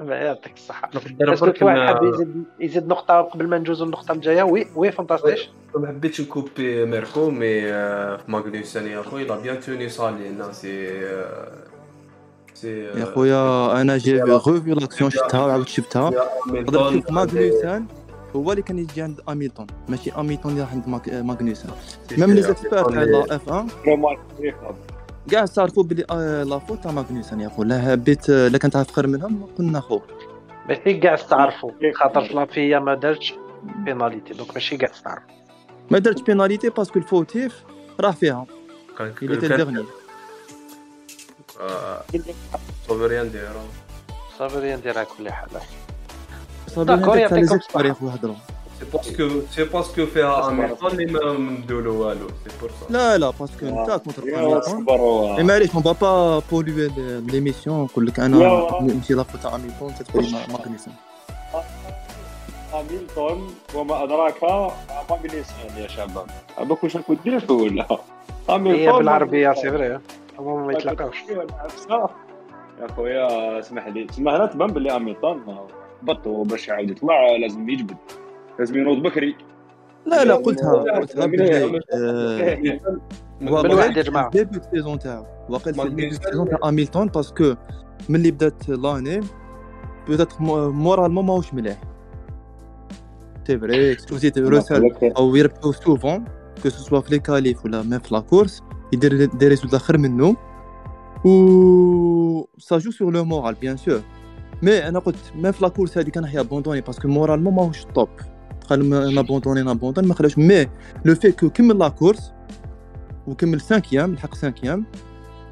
يعطيك 0.00 0.56
الصحة. 0.56 0.90
واحد 1.62 1.78
حاب 1.78 2.02
يزيد 2.04 2.44
يزيد 2.60 2.88
نقطة 2.88 3.20
قبل 3.20 3.48
ما 3.48 3.58
ندوزو 3.58 3.84
النقطة 3.84 4.12
الجاية. 4.12 4.42
oui 4.42 4.66
oui 4.76 4.92
fantastique. 4.92 5.48
ما 5.74 5.88
حبيتش 5.88 6.20
نكوبي 6.20 6.84
ميركو 6.84 7.30
mais 7.30 7.72
آه، 7.72 8.16
في 8.16 8.30
ماغنيسن 8.30 8.86
يا 8.86 9.02
خويا 9.02 9.24
là 9.24 9.36
bien 9.36 9.60
توني 9.60 9.88
صالي 9.88 10.28
نا 10.28 10.52
سي 10.52 10.88
آه، 11.06 11.52
c'est 12.54 12.84
يا 12.84 13.04
خويا 13.04 13.72
أنا 13.80 13.96
j'ai 13.96 14.22
revu 14.22 14.74
l'action 14.74 15.10
شفتها 15.10 15.46
وعاود 15.46 15.68
شفتها. 15.68 16.10
ماغنوسان 17.10 17.86
هو 18.36 18.50
اللي 18.52 18.62
كان 18.62 18.78
يجي 18.78 19.02
عند 19.02 19.20
اميلتون 19.28 19.66
ماشي 19.88 20.12
اميلتون 20.12 20.50
اللي 20.52 20.62
راح 20.62 20.72
عند 20.72 20.88
ماك- 20.88 21.08
ماغنوسان 21.08 21.70
même 22.18 22.32
les 22.32 22.42
experts 22.42 22.70
تاع 22.70 23.02
la 23.02 23.36
F1 23.36 23.68
كاع 25.30 25.44
استعرفوا 25.44 25.82
بلي 25.82 26.04
آه، 26.10 26.42
la 26.42 26.58
faute 26.58 26.82
تاع 26.82 26.92
ماغنوسن 26.92 27.40
يا 27.40 27.48
خو 27.48 27.62
لا 27.62 27.94
بيت 27.94 28.28
لا 28.28 28.58
كانت 28.58 28.76
عارف 28.76 28.90
خير 28.92 29.06
منهم 29.06 29.46
قلنا 29.58 29.80
خو 29.80 30.00
ماشي 30.68 30.94
كاع 30.94 31.14
استعرفوا 31.14 31.70
خاطر 31.94 32.24
la 32.28 32.48
FIA 32.48 32.78
ما 32.78 32.94
دارتش 32.94 33.34
penalty 33.64 34.34
donc 34.34 34.54
ماشي 34.54 34.76
كاع 34.76 34.90
استعرفوا 34.90 35.30
ما 35.90 35.98
درتش 35.98 36.22
penalty 36.22 36.68
parce 36.70 36.88
que 36.88 36.98
ال 36.98 37.07
fautif 37.07 37.64
راه 38.00 38.10
فيها. 38.10 38.46
كان 38.98 39.12
dernier. 39.58 39.84
صوب 42.88 43.02
ريان 43.02 43.30
دير 43.30 43.48
صافي 44.38 44.76
نديرها 44.76 45.04
كل 45.04 45.30
حال. 45.30 45.48
صافي 45.50 45.66
داكور، 46.76 46.94
هذاك 46.94 47.04
تاع 47.04 47.14
لي 47.14 47.20
يعطيكم 47.20 47.44
زيكسبير 47.44 47.86
يا 47.86 47.90
الصحة. 47.90 48.06
خو 48.06 48.08
هضروا 48.08 48.34
سي 48.78 48.84
باسكو 48.92 49.40
سي 49.50 49.64
باسكو 49.64 50.06
فيها 50.06 50.48
اميرتون 50.48 50.90
اللي 50.90 51.06
ما 51.06 51.32
ندولو 51.32 52.06
والو 52.06 52.28
سي 52.28 52.50
بور 52.60 52.70
سا 52.70 52.92
لا 52.92 53.18
لا 53.18 53.30
باسكو 53.40 53.66
أنت 53.66 54.02
كونتر 54.04 54.22
اي 55.38 55.42
معليش 55.42 55.74
اون 55.74 55.82
با 55.82 55.92
با 55.92 56.42
بولوي 56.50 56.90
ليميسيون 57.26 57.84
نقول 57.84 58.06
لك 58.06 58.20
أنا. 58.20 58.68
نمشي 58.80 59.14
لا 59.14 59.22
فوت 59.22 59.42
تاع 59.42 59.58
تقول 60.08 60.24
لي 60.24 60.30
ماغنوسن 60.48 60.92
هاميلتون 62.72 63.54
وما 63.74 64.04
أدراك 64.04 64.42
ما 64.42 65.16
بلسان 65.22 65.76
يا 65.76 65.88
شباب. 65.88 66.26
عباك 66.58 66.84
واش 66.84 66.96
راكو 66.96 67.14
دير 67.14 67.52
ولا؟ 67.52 67.86
هاميلتون 68.50 68.94
هي 68.94 68.98
بالعربية 68.98 69.52
c'est 69.52 69.70
vrai 69.70 70.00
هما 70.38 70.66
ما 70.66 70.72
يتلاقاوش 70.72 71.16
يا 72.80 72.86
خويا 72.96 73.58
اسمح 73.58 73.86
لي. 73.86 74.04
تسمى 74.04 74.30
هنا 74.32 74.46
تبان 74.46 74.70
باللي 74.72 74.90
هاميلتون 74.90 75.66
بطو 76.02 76.42
باش 76.42 76.68
يعاود 76.68 76.90
يطلع 76.90 77.36
لازم 77.36 77.68
يجبد. 77.68 77.96
لازم 78.58 78.78
ينوض 78.78 79.02
بكري. 79.02 79.36
لا 80.06 80.24
لا 80.24 80.34
قلتها. 80.34 80.72
قلتها 80.72 81.26
بلي 81.26 81.78
جماعة. 84.02 84.30
début 84.30 84.60
saison 84.74 84.98
تاعو. 84.98 85.24
début 85.76 86.10
saison 86.10 86.48
تاع 86.48 86.68
اميلتون 86.68 87.08
parce 87.08 87.37
que 87.37 87.54
ملي 88.08 88.30
بدات 88.30 88.68
l'année 88.68 89.20
peut-être 90.08 90.40
moralement 90.40 91.24
ماهوش 91.24 91.54
مليح. 91.54 91.80
c'est 93.46 93.58
vrai 93.58 93.96
وزيد 94.12 94.38
روسال 94.38 95.12
أو 95.16 95.36
يربحو 95.36 95.72
souvent 95.72 96.24
que 96.62 96.68
ce 96.68 96.79
soit 96.79 97.00
في 97.00 97.10
les 97.10 97.18
qualifs 97.18 97.64
ولا 97.64 97.82
même 97.82 97.98
في 97.98 98.14
la 98.14 98.20
course 98.20 98.62
يدير 98.92 99.24
des 99.24 99.48
résultats 99.48 99.78
خير 99.78 99.98
منهم 99.98 100.36
و 101.24 102.46
ça 102.58 102.78
joue 102.78 102.90
sur 102.90 103.12
le 103.12 103.24
moral 103.24 103.54
bien 103.54 103.76
sûr 103.76 104.00
mais 104.62 104.88
أنا 104.88 104.98
قلت 104.98 105.32
même 105.34 105.52
في 105.52 105.62
la 105.62 105.68
course 105.68 105.98
هذيك 105.98 106.16
أنا 106.16 106.30
هي 106.30 106.40
abandonner 106.40 106.80
parce 106.80 106.97
que 106.97 107.08
moralement 107.08 107.54
ماهوش 107.54 107.84
top 107.84 108.08
قال 108.70 109.14
نابوندوني 109.14 109.62
نابوندوني 109.62 110.08
ما 110.08 110.14
خلاش. 110.14 110.38
mais 110.38 110.66
le 111.04 111.14
fait 111.14 111.32
que 111.32 111.50
كمل 111.50 111.78
la 111.78 111.88
course 111.88 112.32
وكمل 113.26 113.60
cinquième 113.60 114.14
لحق 114.14 114.34
cinquième 114.34 114.86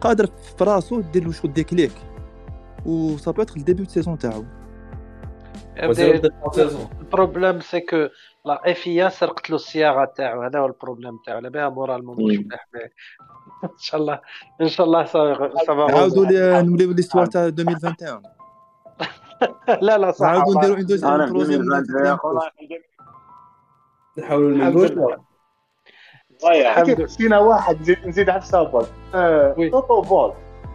قادر 0.00 0.26
في 0.26 0.64
راسو 0.64 1.00
دير 1.00 1.24
له 1.24 1.32
شغل 1.32 1.52
déclic. 1.52 1.92
و 2.86 3.16
ça 3.16 3.30
peut 3.30 3.42
être 3.42 3.56
le 3.56 3.64
début 3.64 3.82
de 3.82 3.88
saison 3.90 4.18
تاعو. 4.18 4.44
ال 7.00 7.60
problème 7.60 7.80
c'est 7.80 7.96
que 8.46 8.70
la 8.70 8.86
FIA 8.86 9.10
سرقت 9.10 9.50
له 9.50 9.56
الصياغه 9.56 10.12
تاعو. 10.16 10.42
هذا 10.42 10.58
هو 10.58 10.66
ال 10.66 10.72
problème 10.72 11.18
تاعو. 11.26 11.36
على 11.36 11.50
بها 11.50 11.68
moralement 11.68 12.16
مش 12.16 12.22
مليح 12.22 12.66
إن 13.64 13.68
شاء 13.78 14.00
الله 14.00 14.20
إن 14.60 14.68
شاء 14.68 14.86
الله 14.86 15.04
ça 15.04 15.45
va 15.45 15.86
نعاودوا 15.90 16.60
نوليو 16.60 16.92
l'histoire 16.92 17.26
تاع 17.26 17.46
2021 17.46 18.35
لا 19.82 19.98
لا 19.98 20.12
صح 20.12 20.26
نعاودوا 20.26 20.60
نديروا 20.60 20.76
un 20.76 20.86
deuxième 20.86 21.26
troisième 21.26 21.62
نحاولوا 24.18 24.50
نمنجوش 24.50 24.90
فينا 27.16 27.38
واحد 27.38 27.80
نزيد 27.80 28.08
نزيد 28.08 28.30
على 28.30 28.42
السابق 28.42 28.86
توتو 29.70 30.02
فول 30.02 30.32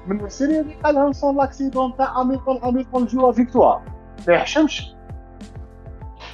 من 0.08 0.26
السيريا 0.26 0.62
اللي 0.62 0.74
قالها 0.74 1.12
sans 1.12 1.38
l'accident 1.38 1.98
تاع 1.98 2.22
اميلتون 2.22 2.58
اميلتون 2.64 3.06
joue 3.06 3.32
victoire؟ 3.32 3.82
ما 4.28 4.34
يحشمش 4.34 4.96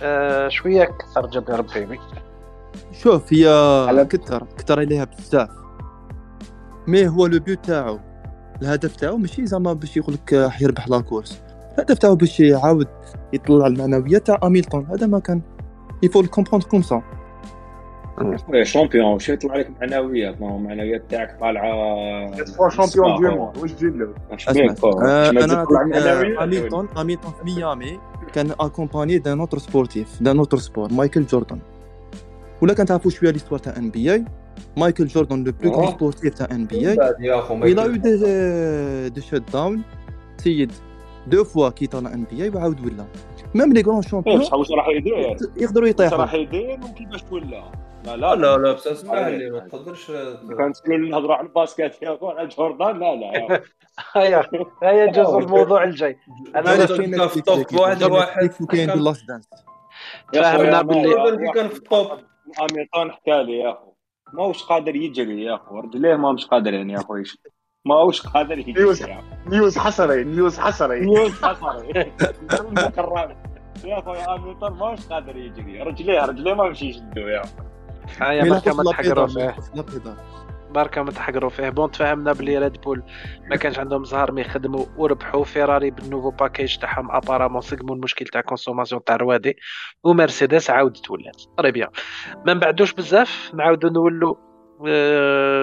آه، 0.03 0.47
شوية 0.47 0.83
كثر 0.83 1.27
جاب 1.27 1.49
ربي. 1.49 1.99
شوف 2.91 3.33
هي 3.33 4.05
كثر 4.05 4.47
كثر 4.57 4.79
عليها 4.79 5.03
بزاف. 5.03 5.49
mais 6.87 7.07
هو 7.07 7.25
le 7.25 7.39
but 7.39 7.65
تاعو؟ 7.65 7.99
الهدف 8.61 8.95
تاعو 8.95 9.17
ماشي 9.17 9.45
زعما 9.45 9.73
باش 9.73 9.97
يقول 9.97 10.13
لك 10.15 10.51
يربح 10.61 10.87
لا 10.87 11.03
الهدف 11.77 11.97
تاعو 11.97 12.15
باش 12.15 12.39
يعاود 12.39 12.87
يطلع 13.33 13.67
المعنويات 13.67 14.27
تاع 14.27 14.39
أميلتون. 14.43 14.85
هذا 14.85 15.07
ما 15.07 15.19
كان. 15.19 15.41
il 16.03 16.10
faut 16.10 16.23
comprendre 16.23 16.67
comme 16.67 16.81
ça 16.81 17.01
champion 18.63 19.05
واش 19.05 19.29
يطلع 19.29 19.53
عليك 19.53 19.67
معنويات 19.81 20.41
ما 20.41 20.55
المعنويات 20.55 21.03
تاعك 21.09 21.39
طالعه 21.39 21.69
champion 22.69 23.21
du 23.21 23.35
monde 23.35 23.57
واش 23.57 23.71
تجيب 23.71 23.95
له 23.95 24.13
اسمع 24.31 25.29
أنا 25.29 25.65
اميلتون 26.43 26.87
اميلتون 26.97 27.31
في 27.31 27.45
ميامي 27.45 27.99
كان 28.33 28.51
اكومباني 28.59 29.17
دان 29.17 29.39
اوتر 29.39 29.57
سبورتيف 29.57 30.23
دان 30.23 30.37
اوتر 30.37 30.57
سبور 30.57 30.93
مايكل 30.93 31.25
جوردن 31.25 31.59
ولا 32.61 32.73
كان 32.73 32.85
تعرفوا 32.85 33.11
شوية 33.11 33.31
ليستوار 33.31 33.59
تاع 33.59 33.77
ان 33.77 33.89
بي 33.89 34.13
اي 34.13 34.25
مايكل 34.77 35.07
جوردن 35.07 35.43
لو 35.43 35.51
بلو 35.51 35.71
كرون 35.71 35.91
سبورتيف 35.91 36.33
تاع 36.33 36.47
ان 36.51 36.65
بي 36.65 36.89
اي 36.89 36.95
eu 36.95 37.97
des 37.97 38.23
دي 39.13 39.21
شوت 39.21 39.51
داون 39.53 39.81
سيد 40.37 40.71
دو 41.27 41.43
فوا 41.43 41.69
كي 41.69 41.87
طلع 41.87 42.13
ان 42.13 42.23
بي 42.23 42.43
اي 42.43 42.49
وعاود 42.49 42.85
ولا 42.85 43.05
ميم 43.55 43.73
لي 43.73 43.83
كرون 43.83 44.01
شامبيون 44.01 44.41
واش 44.53 44.71
راح 44.71 44.87
يدير 44.87 45.37
يقدروا 45.57 45.85
واش 45.85 45.93
يطيحوا 45.93 46.17
راح 46.17 46.33
يدير 46.33 46.79
وكيفاش 46.89 47.23
ولا 47.31 47.63
لا 48.05 48.15
لا 48.15 48.35
لا 48.35 48.57
لا 48.57 48.73
بس 48.73 48.87
اسمع 48.87 49.27
لي 49.27 49.49
ما 49.49 49.59
تقدرش 49.59 50.11
كان 50.57 50.73
تقول 50.73 51.09
نهضروا 51.09 51.35
على 51.35 51.47
الباسكت 51.47 52.01
يا 52.01 52.15
اخو 52.15 52.27
على 52.27 52.47
جوردان 52.47 52.99
لا 52.99 53.15
لا 53.15 53.61
هيا 54.13 54.43
هيا 54.83 55.05
جزء 55.05 55.37
الموضوع 55.37 55.83
الجاي 55.83 56.17
أنا 56.55 56.85
في 57.27 57.37
الطوب 57.37 57.65
واحد 57.73 58.03
واحد 58.03 58.49
كاين 58.69 58.93
دو 58.93 59.03
لاست 59.03 59.27
دانس 59.27 59.49
فهمنا 60.33 60.81
باللي 60.81 61.29
اللي 61.29 61.51
كان 61.51 61.67
في 61.67 61.77
الطوب 61.77 62.07
اميطان 62.71 63.11
حكى 63.11 63.43
لي 63.43 63.59
يا 63.59 63.71
اخو 63.71 63.93
ما 64.33 64.43
هوش 64.43 64.63
قادر 64.63 64.95
يجري 64.95 65.43
يا 65.43 65.55
اخو 65.55 65.79
رجليه 65.79 66.15
ما 66.15 66.31
مش 66.31 66.45
قادرين 66.45 66.89
يا 66.89 66.99
أخوي 66.99 67.19
ما 67.19 67.25
هوش 67.95 68.27
قادر 68.27 68.57
يجري 68.57 68.73
نيوز. 68.73 69.05
نيوز 69.47 69.77
حصري 69.77 70.23
نيوز 70.23 70.59
حصري. 70.59 70.99
نيوز 70.99 71.43
حصري. 71.43 72.11
مكرر. 72.71 73.35
يا 73.85 73.99
أخوي 73.99 74.17
اميطان 74.17 74.73
ما 74.73 74.85
هوش 74.85 75.07
قادر 75.07 75.37
يجري 75.37 75.81
رجليه 75.81 76.25
رجليه 76.25 76.53
ما 76.53 76.69
مش 76.69 76.81
يشدوا 76.81 77.29
يا. 77.29 77.41
هيا 78.21 78.43
مي 78.43 78.49
بركة 78.49 78.73
ما 78.75 78.83
تحقروا 78.83 79.27
فيه. 79.27 79.55
بركة 80.69 81.03
ما 81.03 81.11
تحقروا 81.11 81.49
فيه. 81.49 81.69
bon 81.69 81.91
تفهمنا 81.91 82.33
بلي 82.33 82.57
ريد 82.57 82.81
بول 82.81 83.03
ما 83.49 83.55
كانش 83.55 83.79
عندهم 83.79 84.03
زهر 84.03 84.31
ما 84.31 84.41
يخدموا 84.41 84.85
وربحوا. 84.97 85.43
فيراري 85.43 85.91
بال 85.91 86.00
nouveau 86.00 86.29
package 86.29 86.77
تاعهم 86.77 87.11
apparemment 87.11 87.61
سقموا 87.61 87.95
المشكل 87.95 88.25
تاع 88.25 88.41
consommation 88.41 89.03
تاع 89.03 89.15
الروادي 89.15 89.57
ومرسيدس 90.03 90.69
عاودت 90.69 91.11
ولات 91.11 91.41
très 91.57 91.71
bien 91.71 91.89
ما 92.45 92.53
نبعدوش 92.53 92.93
بزاف. 92.93 93.51
نعاودوا 93.53 93.89
نولوا 93.89 94.35
آه، 94.35 94.46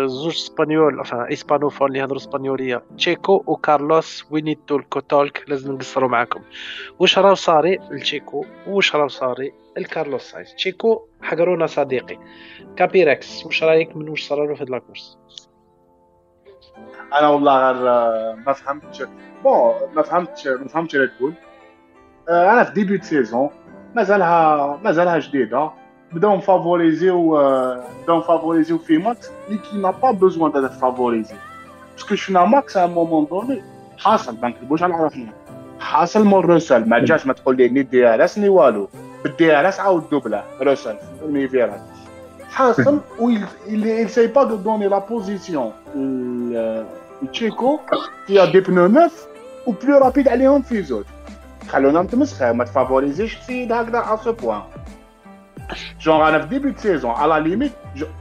زوج 0.07 0.35
Espagnols 0.35 1.05
enfin 1.07 1.33
hispanophones 1.33 1.89
اللي 1.89 1.99
يهضروا 1.99 2.19
اسبانيوليه 2.19 2.83
تشيكو 2.97 3.45
وكارلوس 3.47 4.27
we 4.31 4.41
need 4.41 4.59
to 4.67 4.81
talk 4.81 5.45
لازم 5.49 5.73
نقصروا 5.73 6.09
معاكم 6.09 6.41
واش 6.99 7.19
راه 7.19 7.35
صاري 7.35 7.79
لتشيكو 7.91 8.45
واش 8.67 8.97
راه 8.97 9.07
صاري 9.09 9.53
لكارلوس 9.77 10.23
ساينز 10.23 10.55
تشيكو 10.55 11.03
حقرونا 11.23 11.67
صديقي 11.67 12.19
كابيركس 12.77 13.47
واش 13.47 13.63
رايك 13.63 13.97
من 13.97 14.09
واش 14.09 14.33
له 14.33 14.55
في 14.55 14.63
هاد 14.63 14.71
la 14.71 14.83
course 14.83 15.19
أنا 17.13 17.29
والله 17.29 17.73
غير 17.73 17.83
ما 18.37 18.53
فهمتش 18.53 19.03
bon 19.45 19.75
ما 19.95 20.03
فهمتش 20.03 20.47
ما 20.47 20.69
فهمتش 20.69 20.97
ريد 20.97 21.11
بول 21.21 21.35
أنا 22.29 22.65
في 22.65 22.73
début 22.73 22.97
de 22.97 23.05
saison 23.05 23.51
مازالها 23.95 24.81
مازالها 24.85 25.19
جديده 25.19 25.71
بداو 26.15 26.37
مفافوريزيو 26.37 27.39
آه، 27.39 27.85
بداو 28.05 28.19
مفافوريزيو 28.19 28.79
في 28.79 28.99
ماكس 28.99 29.31
اللي 29.49 29.59
qui 29.59 29.77
n'a 29.77 29.91
pas 29.91 30.11
besoin 30.11 30.53
de 30.53 30.69
favoriser 30.69 31.35
parce 31.93 32.06
que 32.06 32.15
شفنا 32.15 32.45
ماكس 32.45 32.77
à 32.77 32.87
un 32.87 32.97
moment 32.97 33.27
donné 33.31 33.63
حاصل 33.99 34.37
ما 34.43 34.49
نكذبوش 34.49 34.83
على 34.83 34.95
راسنا 34.95 35.33
حاصل 35.81 36.25
من 36.25 36.35
روسل 36.35 36.89
ما 36.89 36.99
جاش 36.99 37.27
ما 37.27 37.33
تقول 37.33 37.57
لي 37.57 37.69
ni 37.69 37.83
DRS 37.83 38.39
ni 38.39 38.49
والو 38.49 38.89
بال 39.25 39.57
DRS 39.57 39.81
عاود 39.81 40.11
دوبله 40.11 40.45
روسل 40.61 40.97
في 41.19 41.25
الميفيرات 41.25 41.81
حاصل 42.51 43.01
il 43.69 44.09
sait 44.09 44.29
pas 44.29 44.45
de 44.45 44.57
donner 44.57 44.89
la 44.89 45.01
position. 45.01 45.73
تشيكو 47.33 47.81
فيها 48.27 48.45
des 48.45 48.61
pneus 48.61 48.87
neufs 48.87 49.27
و 49.67 49.73
plus 49.73 49.99
rapide 49.99 50.29
عليهم 50.29 50.63
في 50.63 50.83
زوج 50.83 51.05
خلونا 51.69 52.03
نتمسخر 52.03 52.53
ما 52.53 52.65
تفافوريزيش 52.65 53.37
السيد 53.37 53.73
هكذا 53.73 53.99
على 53.99 54.19
ce 54.25 54.33
point 54.33 54.61
genre 56.01 56.29
أنا 56.29 56.47
في 56.47 56.59
début 56.59 56.73
saison 56.77 57.11
à 57.11 57.23
la 57.23 57.49
limite 57.49 57.73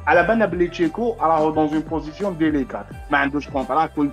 على 0.07 0.23
بالنا 0.23 0.45
بلي 0.45 0.67
تشيكو 0.67 1.15
راهو 1.21 1.51
dans 1.51 1.67
une 1.67 1.79
position 1.79 2.37
délicate 2.37 2.85
ما 3.11 3.17
عندوش 3.17 3.49
contrat 3.49 3.85
كل 3.85 4.09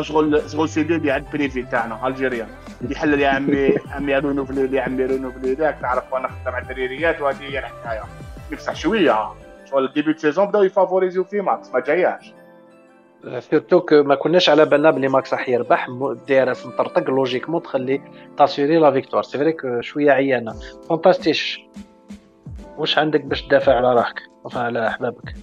شغل 0.00 0.50
شغل 0.50 0.68
CDD 0.68 0.96
اللي 0.96 1.10
عند 1.10 1.24
privé 1.32 1.62
تاعنا 1.62 2.08
algérien 2.08 2.48
يحلل 2.90 3.20
يا 3.20 3.28
عمي 3.28 3.74
عمي 3.90 4.18
renouvelle 4.18 4.66
لي 4.66 4.80
عمي 4.80 5.04
renouvelle 5.06 5.54
لي 5.54 5.74
تعرف 5.82 6.12
وأنا 6.12 6.28
خدام 6.28 6.54
على 6.54 6.62
الدريريات 6.62 7.20
وهذه 7.20 7.42
هي 7.42 7.58
الحكاية 7.58 8.02
بصح 8.52 8.74
شوية 8.74 9.32
شغل 9.70 9.92
début 9.92 10.14
saison 10.18 10.46
بداو 10.46 10.62
يفافوريزيو 10.62 11.24
في 11.24 11.40
ماكس 11.40 11.70
ما 11.74 11.80
جاياش 11.80 12.32
surtout 13.38 13.82
ما 13.90 14.14
كناش 14.14 14.48
على 14.48 14.64
بالنا 14.64 14.90
بلي 14.90 15.08
ماكس 15.08 15.32
راح 15.32 15.48
يربح 15.48 15.88
اس 16.30 16.66
مطرطق 16.66 17.10
logiquement 17.10 17.62
تخلي 17.62 18.00
تاسيري 18.38 18.78
la 18.78 18.90
victoire 18.90 19.22
c'est 19.22 19.38
vrai 19.38 19.82
شوية 19.82 20.10
عيانه 20.10 20.54
فانتاستيش 20.88 21.60
واش 22.82 22.98
عندك 22.98 23.20
باش 23.20 23.42
تدافع 23.42 23.74
على 23.74 23.92
روحك 23.92 24.22
enfin 24.48 24.56
على 24.56 24.88
أحبابك؟ 24.88 25.34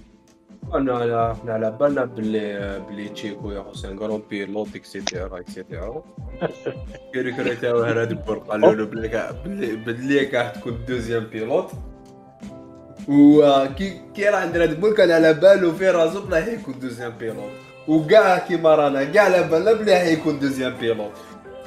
أنا 0.74 0.92
على 0.92 1.36
على 1.46 1.70
بالنا 1.70 2.04
باللي 2.04 2.80
باللي 2.88 3.08
تشيكو 3.08 3.50
يا 3.50 3.64
حسين 3.70 3.98
كارون 3.98 4.22
pilote 4.30 4.76
et 4.76 4.91
cetera 4.91 5.38
et 5.40 5.56
cetera 5.56 6.02
كيري 7.12 7.32
كيري 7.32 7.56
تاعو 7.56 7.80
هذا 7.80 8.02
البر 8.02 8.38
قالوا 8.38 8.72
له 8.72 8.84
باللي 8.84 9.76
باللي 9.76 10.24
كاع 10.24 10.48
تكون 10.48 10.84
deuxième 10.88 11.24
pilote 11.24 11.70
وكي 13.08 14.00
كي 14.14 14.28
راه 14.28 14.36
عند 14.36 14.56
Red 14.56 14.80
Bull 14.80 14.94
كان 14.94 15.10
على 15.10 15.34
بالو 15.34 15.72
في 15.72 15.90
راسو 15.90 16.20
بلا 16.20 16.42
حيكون 16.42 16.78
deuxième 16.78 17.12
pilote 17.18 17.52
وكاع 17.88 18.38
كيما 18.38 18.74
رانا 18.74 19.04
كاع 19.04 19.24
على 19.24 19.42
بالنا 19.42 19.72
بلي 19.72 19.96
حيكون 19.96 20.38
deuxième 20.38 20.74
pilote 20.80 21.12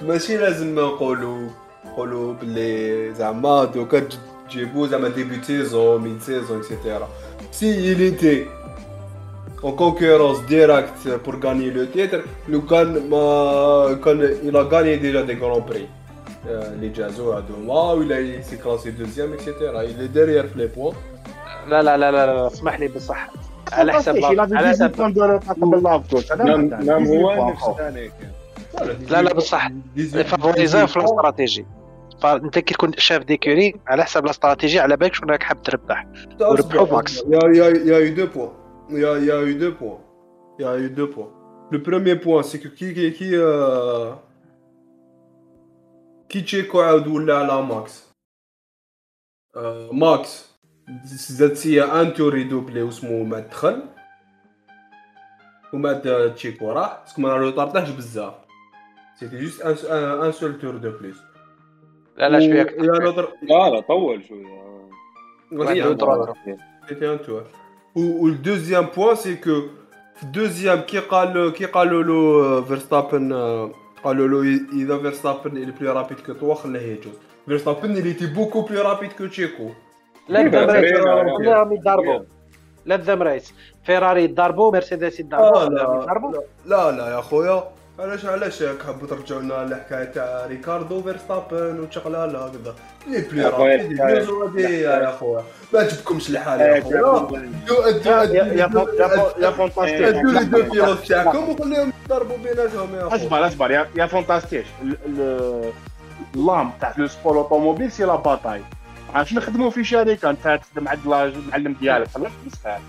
ماشي 0.01 0.37
لازم 0.37 0.75
نقولوا 0.75 1.49
نقولوا 1.85 2.33
باللي 2.33 3.13
زعما 3.13 3.65
دوكا 3.65 4.07
تج- 4.52 4.52
تجيبو 4.52 4.86
زعما 4.86 5.08
ديبي 5.08 5.42
سيزون 5.42 6.00
مين 6.02 6.20
سيزون 6.20 6.58
اكسيتيرا 6.58 7.08
سي 7.52 7.94
il 7.94 8.00
était 8.12 8.46
en 9.62 9.72
concurrence 9.72 10.40
directe 10.48 11.08
pour 11.24 11.36
gagner 11.44 11.70
le 11.70 11.86
titre 11.96 12.20
لو 12.48 12.62
كان 12.66 13.10
ما 13.10 14.00
كان 14.04 14.36
il 14.44 14.56
a 14.56 14.64
gagné 14.64 14.96
déjà 14.98 15.22
des 15.30 15.36
grands 15.42 15.62
prix 15.70 15.86
Euh, 16.48 16.52
les 16.82 16.90
Jazzo 16.98 17.26
à 17.38 17.40
deux 17.48 17.60
mois 17.68 17.88
où 17.96 18.02
il 18.04 18.12
a 18.12 18.20
il 18.20 18.42
s'est 18.48 18.60
classé 18.64 18.88
deuxième 19.02 19.30
etc 19.38 19.48
il 19.92 19.98
est 20.04 20.12
derrière 20.18 20.46
les 20.60 20.68
points 20.76 20.94
لا 21.68 21.82
لا 21.82 21.96
لا 21.96 22.10
لا, 22.10 22.26
لا 22.26 22.46
اسمح 22.46 22.80
لي 22.80 22.88
بصح 22.88 23.30
على 23.72 23.92
حسب 23.92 24.14
لا- 24.16 24.42
على 24.58 24.68
حسب 24.68 24.90
نعم 26.44 26.60
نعم 26.84 27.06
هو 27.06 27.50
نفس 27.50 27.64
ثاني 27.78 28.10
لا 29.10 29.22
لا 29.22 29.32
بصح 29.34 29.68
فافوريزا 30.24 30.86
في 30.86 30.96
الاستراتيجي 30.96 31.66
انت 32.25 32.59
كي 32.59 32.73
تكون 32.73 32.93
شاف 32.97 33.23
ديكوري 33.23 33.75
على 33.87 34.03
حسب 34.03 34.25
الاستراتيجي 34.25 34.79
على 34.79 34.97
بالك 34.97 35.13
شنو 35.13 35.29
راك 35.29 35.43
حاب 35.43 35.61
تربح. 35.61 36.07
وربحوا 36.41 36.95
ماكس. 36.95 37.19
Y 37.19 37.35
a, 37.35 37.69
il 37.69 37.87
y 37.87 37.93
a 37.93 38.01
eu 38.01 38.11
deux 38.11 38.27
points. 38.27 38.53
Il 38.89 38.99
y 38.99 40.69
a 40.71 40.77
eu 40.77 40.89
deux 40.89 41.09
points. 41.09 41.31
Le 41.71 41.81
premier 41.81 42.15
point, 42.15 42.43
c'est 42.43 42.59
que 42.59 42.67
كي، 42.67 42.93
كي، 42.93 43.13
كي، 43.13 43.29
euh, 43.35 44.13
كي 46.29 46.41
تشيكو 46.41 46.81
عاود 46.81 47.07
ولا 47.07 47.37
على 47.37 47.61
ماكس 47.61 48.03
ماكس 49.91 50.53
زاد 51.05 51.53
سيا 51.53 52.01
un 52.01 52.13
tour 52.13 52.37
يدوبلي 52.37 52.81
واسمو 52.81 53.23
ما 53.23 53.39
دخل 53.39 53.85
وما 55.73 55.93
تشيكو 56.35 56.71
راح 56.71 56.99
parce 56.99 57.13
que 57.13 57.21
ما 57.21 57.27
لو 57.27 57.49
طرطاهش 57.49 57.89
بزاف 57.89 58.33
c'était 59.19 59.39
juste 59.39 59.61
un 59.61 60.21
un 60.25 60.31
seul 60.31 60.59
tour 60.59 60.77
de 60.77 60.91
plus 60.91 61.17
لا 62.17 62.29
لا 62.29 62.39
شوية 62.39 62.75
يا 62.79 63.09
نظر 63.09 63.27
لا 63.41 63.69
لا 63.69 63.79
طول 63.79 64.23
شوية 64.23 64.63
و 67.95 68.27
le 68.27 68.35
deuxième 68.35 68.87
point, 68.87 69.15
c'est 69.15 69.37
que 69.37 69.69
le 70.21 70.27
deuxième 70.31 70.83
كي 70.85 70.97
قال 70.97 71.53
كي 71.53 71.65
قالوا 71.65 72.03
له 72.03 72.61
euh, 72.61 73.69
قالوا 74.03 74.27
له 74.27 74.59
إذا 74.73 74.97
Verstappen 74.97 75.55
est 75.55 75.71
plus 75.71 75.89
rapide 75.89 76.21
que 76.21 76.31
toi 76.31 76.55
خليه 76.55 76.81
يجوز. 76.81 77.13
Verstappen 77.47 77.95
il 77.95 78.07
était 78.07 78.27
beaucoup 78.27 78.63
plus 78.63 78.79
rapide 78.79 79.13
que 79.13 79.27
Checo. 79.27 79.71
لا 80.29 80.39
إيه،. 80.39 81.37
كلهم 81.37 81.73
يتضاربوا 81.73 82.19
لا 82.85 82.95
الذم 82.95 83.23
ريس 83.23 83.53
فيراري 83.83 84.23
يضربوا 84.23 84.71
مرسيدس 84.71 85.21
آه 85.33 85.69
لا 85.69 86.05
لا 86.25 86.43
لا 86.65 86.91
لا 86.91 87.15
يا 87.15 87.21
خويا 87.21 87.63
علاش 87.99 88.25
علاش 88.25 88.63
حبوا 88.87 89.07
ترجعوا 89.07 89.41
لنا 89.41 89.63
الحكاية 89.63 90.03
تاع 90.05 90.45
ريكاردو 90.45 91.01
فيرستابن 91.03 91.79
وشغلاله 91.79 92.45
هكذا 92.45 92.75
لي 93.07 93.21
بلي 93.21 94.31
ودية 94.31 94.67
يا 94.89 95.11
خويا 95.11 95.43
ما 95.73 95.83
تجيبكمش 95.83 96.29
الحال 96.29 96.61
يا 96.61 96.81
خويا 96.81 97.51
يا 99.39 99.51
فانتاستيك 99.51 100.01
ادوا 100.01 100.31
les 100.31 100.45
deux 100.45 100.61
pilotes 100.71 101.07
تاعكم 101.07 101.49
وخليهم 101.49 101.93
يضربوا 102.05 102.37
بيناتهم 102.37 102.95
يا 102.95 103.09
خويا 103.09 103.15
أصبر 103.15 103.47
أصبر. 103.47 103.71
يا 103.71 103.89
ال- 105.07 105.71
l'âme 106.35 106.71
تاع 106.81 106.93
le 106.97 107.07
sport 107.07 107.37
automobile 107.37 107.91
c'est 107.91 108.03
la 108.03 108.15
bataille 108.15 108.61
عرفت 109.15 109.33
نخدموا 109.33 109.69
في 109.69 109.83
شركة؟ 109.83 110.29
أنت 110.29 110.59
تخدم 110.63 110.87
عند 110.87 110.99
المعلم 111.05 111.73
ديالك. 111.73 112.07
خلاص 112.07 112.31
مسخر 112.45 112.79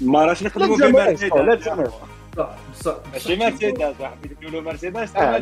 ما 0.00 0.24
راش 0.24 0.42
نخدموا 0.42 0.76
في 0.76 0.82
la 0.82 0.90
Mercedes 0.92 1.92
صح 2.36 2.96
ماشي 3.12 3.36
مرسيدس 3.36 3.94
مرسيدس 4.42 5.16
آه، 5.16 5.38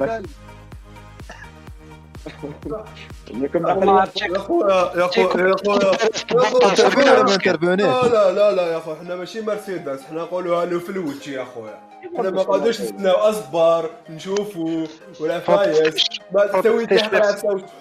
يا 4.31 4.38
خويا 4.38 4.98
يا 4.98 5.07
خويا 5.07 5.48
يا 5.48 6.90
خويا 6.90 7.22
لا 8.09 8.33
لا 8.33 8.53
لا 8.53 8.72
يا 8.72 8.79
خويا 8.81 8.96
حنا 8.96 9.16
ماشي 9.16 9.40
مرسيدس 9.40 10.03
حنا 10.05 10.22
نقولوها 10.22 10.64
له 10.64 10.79
في 10.79 10.90
الوجه 10.90 11.31
يا 11.31 11.44
خويا 11.44 11.79
حنا 12.19 12.31
ما 12.31 12.43
قادرش 12.43 12.81
نستناو 12.81 13.15
أصبر 13.17 13.91
نشوفوا 14.11 14.87
ولا 15.21 15.41
فايز 15.41 16.05
ما 16.33 16.47
تسوي 16.47 16.87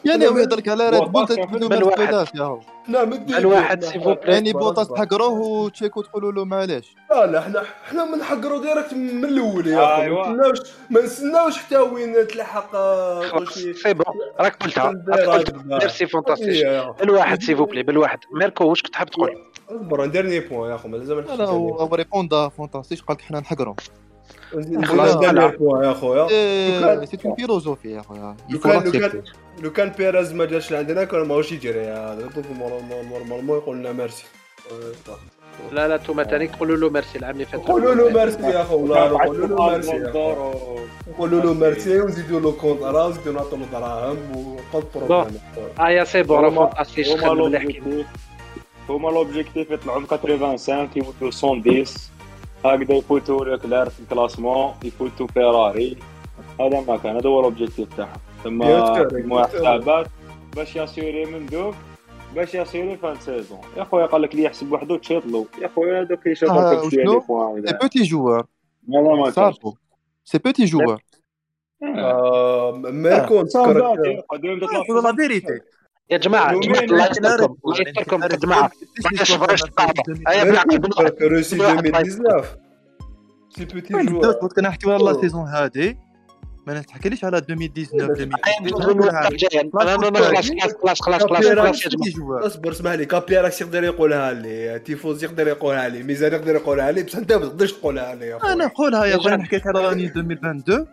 يعني 0.05 0.27
هو 0.27 0.37
يهضرك 0.37 0.67
على 0.67 0.89
Red 0.89 1.03
Bull 1.03 1.25
له 1.29 1.67
من 1.69 1.83
واحد. 1.83 1.99
مرسيدس 2.13 2.35
يا 2.35 2.43
هو. 2.43 2.59
حنا 2.87 3.05
مدين 3.05 3.35
الواحد 3.35 3.83
s'il 3.83 3.98
vous 3.98 4.13
plaît 4.13 4.33
يعني 4.33 4.53
بوطاس 4.53 4.87
تحقروه 4.87 5.31
وتشيكو 5.39 6.01
تقولوا 6.01 6.31
له 6.31 6.45
معليش. 6.45 6.95
لا 7.11 7.25
لا 7.25 7.41
حنا 7.41 7.63
حنا 7.89 8.05
منحقروا 8.05 8.61
direct 8.61 8.93
من 8.93 9.25
الأول 9.25 9.67
يا 9.67 9.75
خويا 9.75 10.01
أيوة. 10.01 10.29
ما 10.29 10.31
نستناوش 10.35 10.59
ما 10.89 11.01
نستناوش 11.01 11.57
حتى 11.57 11.77
وين 11.77 12.27
تلحق 12.27 12.75
آه، 12.75 13.45
c'est 13.83 13.93
bon 13.93 14.05
راك 14.39 14.63
قلتها. 14.63 15.03
راك 15.07 15.19
قلتها 15.29 15.63
ميرسي 15.65 16.07
فانتاستيك 16.07 16.49
إيه، 16.65 16.91
بالواحد 16.91 17.43
s'il 17.43 17.54
vous 17.54 17.65
plaît 17.65 17.83
بالواحد. 17.83 18.19
ميركو 18.33 18.65
واش 18.65 18.81
كنت 18.83 18.95
حاب 18.95 19.09
تقول؟ 19.09 19.37
أصبر 19.69 20.05
dernier 20.05 20.39
point 20.39 20.71
يا 20.71 20.77
خويا 20.77 20.97
لازم 20.97 21.19
لا 21.19 21.35
لا 21.35 21.45
هو 21.45 21.75
هو 21.75 21.95
ريبوندا 21.95 22.49
فانتاستيك 22.49 22.99
قال 22.99 23.17
لك 23.17 23.21
حنا 23.21 23.39
point 23.39 23.75
يا 25.83 25.93
خويا 25.93 27.05
c'est 27.05 27.17
une 27.25 27.35
philosophie 27.35 27.91
يا 27.91 28.01
خويا 28.01 28.35
لو 28.49 28.59
كان 28.59 28.83
لو 28.83 28.91
كان 28.91 29.23
لو 29.61 29.71
كان 29.71 29.89
بيريز 29.97 30.33
ما 30.33 30.45
جاش 30.45 30.71
لعندنا 30.71 31.03
كان 31.03 31.21
ماهوش 31.27 31.51
يجري 31.51 31.85
normalement 33.09 33.57
يقول 33.57 33.77
لنا 33.77 33.91
ميرسي 33.91 34.23
لا 35.71 35.87
لا 35.87 35.95
انتوما 35.95 36.23
تاني 36.23 36.47
قولوا 36.47 36.77
له 36.77 36.89
ميرسي 36.89 37.17
العام 37.19 37.33
اللي 37.33 37.45
فات. 37.45 37.61
قولوا 37.61 37.95
له 37.95 38.09
ميرسي 38.09 38.41
يا 38.43 38.63
خو 38.63 38.75
والله 38.75 39.23
قولوا 39.25 39.47
له 39.47 39.71
ميرسي. 39.71 39.91
قولوا 41.17 41.41
له 41.41 41.53
ميرسي 41.53 42.01
ونزيدوا 42.01 42.39
له 42.39 42.51
contrat 42.51 43.05
ونزيدوا 43.05 43.33
نعطوا 43.33 43.57
له 43.57 43.65
دراهم 43.71 44.17
aucun 44.73 44.83
problème 44.95 45.39
آه 45.79 45.89
يا 45.89 46.03
c'est 46.03 46.23
bon 46.23 46.37
راه 46.39 46.49
هما- 46.49 46.65
فانتاستيك 46.65 47.07
هما 47.07 47.29
خدم 47.29 47.41
مليح 47.41 48.05
هما 48.89 49.09
l'objectif 49.09 49.71
يطلعوا 49.71 50.01
85 50.07 50.89
يموتوا 50.95 51.31
110 51.55 51.85
هكذا 52.65 52.95
يفوتوا 52.95 53.45
لوكلير 53.45 53.89
في 53.89 53.99
ال 53.99 54.06
classement 54.06 54.73
يفوتوا 54.83 55.27
فيراري. 55.27 55.97
هذا 56.59 56.81
ما 56.87 56.97
كان 56.97 57.15
هذا 57.15 57.29
هو 57.29 57.41
l'objectif 57.41 57.93
تاعهم 57.97 58.19
ثم 58.43 58.63
يذكر- 58.63 59.13
مجموعة 59.13 59.43
يذكر. 59.45 59.57
حسابات 59.57 60.07
باش 60.55 60.75
ياسيري 60.75 61.25
من 61.25 61.45
دوك 61.45 61.75
باش 62.35 62.53
ياسيري 62.53 62.97
fin 62.97 63.15
saison 63.19 63.59
يا 63.77 63.83
خويا 63.83 64.05
قال 64.05 64.21
لك 64.21 64.35
لي 64.35 64.43
يحسب 64.43 64.71
وحده 64.71 64.97
تشيطلو 64.97 65.47
يا 65.61 65.67
خويا 65.67 66.03
دوك 66.03 66.27
آه، 66.27 66.31
يشوفوا 66.31 66.73
شوية 66.73 66.79
وشنو؟ 66.85 67.13
les 67.13 67.19
points 67.27 67.65
c'est 67.67 67.77
petit 67.81 68.03
joueur 68.03 68.45
هذا 68.93 69.15
ما 69.15 69.29
صافو 69.31 69.73
c'est 70.25 70.37
petit 70.37 70.65
joueur 70.65 71.01
ميركو 72.91 73.43
هو 74.91 74.99
la 75.01 75.15
vérité 75.15 75.59
يا 76.11 76.17
جماعة 76.17 76.59
جماعة، 76.59 76.79
الله 76.83 77.07
يستركم 77.11 77.55
الله. 77.65 77.81
يستركم 77.81 78.21
يعني 78.21 78.33
يا 78.33 78.37
جماعة 78.39 78.71
ما 79.11 79.55
تقاطع 79.55 80.03
في 80.03 80.23
ايا 80.27 80.43
بالعقل 80.43 80.79
بالعقل 80.79 81.27
روسي 81.27 81.55
بالواحد، 81.57 81.85
2019 81.85 82.45
c'est 83.57 83.65
petit 83.65 83.93
joueur 84.05 84.31
قلت 84.31 84.53
كنحكيو 84.53 84.91
على 84.93 85.03
la 85.03 85.21
saison 85.21 85.47
هادي 85.47 85.97
ما 86.67 86.79
نتحكيليش 86.79 87.23
على 87.25 87.37
2019 87.37 88.29
2020 88.59 89.71
لا 89.73 89.97
لا 89.97 90.09
لا 90.09 90.41
خلاص 90.81 91.01
خلاص 91.01 91.01
خلاص 91.01 91.23
خلاص 91.23 91.43
خلاص 91.45 91.87
جماعة 91.87 92.45
اصبر 92.45 92.71
اسمح 92.71 92.91
لي 92.91 93.05
كابيراكس 93.05 93.61
يقدر 93.61 93.83
يقولها 93.83 94.33
les 94.33 94.79
tifosi 94.79 95.23
يقدر 95.23 95.47
يقولها 95.47 95.89
لي 95.89 96.03
ميزان 96.03 96.33
يقدر 96.33 96.55
يقولها 96.55 96.91
لي 96.91 97.03
بصح 97.03 97.17
انت 97.17 97.31
ما 97.33 97.39
تقدرش 97.45 97.71
تقولها 97.71 98.15
لي 98.15 98.33
أنا 98.35 98.65
نقولها 98.65 99.05
يا 99.05 99.11
يا 99.11 99.17
خويا. 99.17 99.37
حكيت 99.43 99.67
على 99.67 99.87
راني 99.87 100.05
2022 100.05 100.85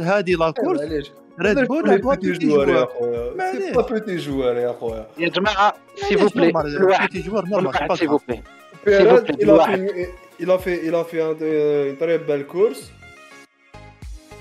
هادي 0.00 0.34
la 0.34 0.50
course 0.50 0.80
معليش 0.80 1.10
Red 1.40 1.58
Bull 1.58 1.90
عندها 1.90 2.14
petit 2.14 2.46
joueur 2.46 2.68
يا 2.68 2.84
خويا. 2.86 3.52
c'est 3.52 3.72
pas 3.72 3.82
petit 3.82 4.16
joueur 4.16 4.56
يا 4.56 4.72
خويا 4.80 5.06
يا 5.18 5.28
جماعة 5.28 5.74
s'il 5.96 6.12
vous 6.12 6.28
plaît 6.28 6.52
بالواحد 6.52 7.08
petit 7.12 7.28
joueur 7.28 7.44
normal 7.48 7.72
il 7.74 7.78
a 8.88 9.32
بالواحد. 9.32 9.86
fait, 9.88 10.08
il 10.40 10.50
a 10.50 10.58
fait, 10.58 10.78
il 10.88 10.94
a 10.94 11.04
fait 11.04 11.20
un- 11.22 11.36
euh, 11.42 11.90
une 11.90 11.96
très 12.02 12.18
belle 12.28 12.46
course 12.46 12.82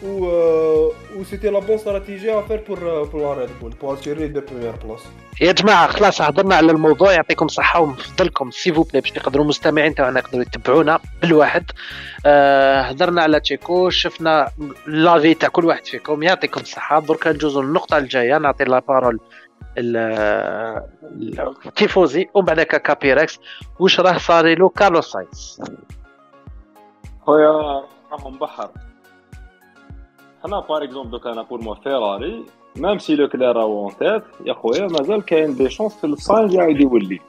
euh, 0.05 1.17
où 1.17 1.23
c'était 1.29 1.51
la 1.51 1.61
bonne 1.67 1.77
stratégie 1.77 2.29
à 2.29 2.41
faire 2.47 2.63
pour, 2.67 2.77
euh, 2.77 3.05
pour 3.11 3.19
la 3.25 3.33
Red 3.39 3.53
Bull, 3.59 3.73
pour 3.79 3.93
assurer 3.93 4.27
les 4.27 4.41
premières 4.41 4.79
places. 4.83 5.07
يا 5.41 5.51
جماعة 5.51 5.87
خلاص 5.87 6.21
هضرنا 6.21 6.55
على 6.55 6.71
الموضوع 6.71 7.11
يعطيكم 7.11 7.45
الصحة 7.45 7.79
ونفضلكم 7.79 8.51
s'il 8.51 8.67
vous 8.67 8.83
plaît 8.83 9.01
باش 9.01 9.11
يقدروا 9.11 9.43
المستمعين 9.43 9.95
تاعنا 9.95 10.19
يقدروا 10.19 10.41
يتبعونا 10.41 10.99
بالواحد. 11.21 11.65
آه 12.25 12.81
هضرنا 12.81 13.21
على 13.21 13.39
تشيكو 13.39 13.89
شفنا 13.89 14.51
l'avis 14.87 15.33
تاع 15.33 15.49
كل 15.49 15.65
واحد 15.65 15.85
فيكم. 15.85 16.23
يعطيكم 16.23 16.61
الصحة. 16.61 16.99
درك 16.99 17.27
ندوزو 17.27 17.61
للنقطة 17.61 17.97
الجاية. 17.97 18.37
نعطي 18.37 18.63
la 18.63 18.79
parole 18.79 19.19
ال- 19.77 19.97
ال- 21.03 21.55
التيفوزي 21.65 22.29
ومن 22.33 22.45
بعد 22.45 22.61
كابيركس. 22.61 23.39
واش 23.79 23.99
راه 23.99 24.17
صاري 24.17 24.55
له؟ 24.55 24.69
كارلوس 24.69 25.11
ساينز 25.11 25.61
خويا 27.25 27.83
راهم 28.11 28.39
بحر 28.39 28.69
حنا 30.43 30.59
par 30.59 30.83
exemple 30.83 31.11
donc 31.11 31.27
أنا 31.27 31.41
pour 31.41 31.61
moi 31.61 31.73
فيراري 31.73 32.43
même 32.75 32.97
si 32.99 33.15
لوكلير 33.15 33.55
راهو 33.55 33.83
en 33.83 33.97
tête 33.99 34.23
يا 34.45 34.53
خويا 34.53 34.87
مازال 34.87 35.25
كاين 35.25 35.55
des 35.55 35.69
chances 35.69 35.95
في 35.95 36.07
الساينز 36.07 36.55
يعاود 36.55 36.79
يولي. 36.81 37.19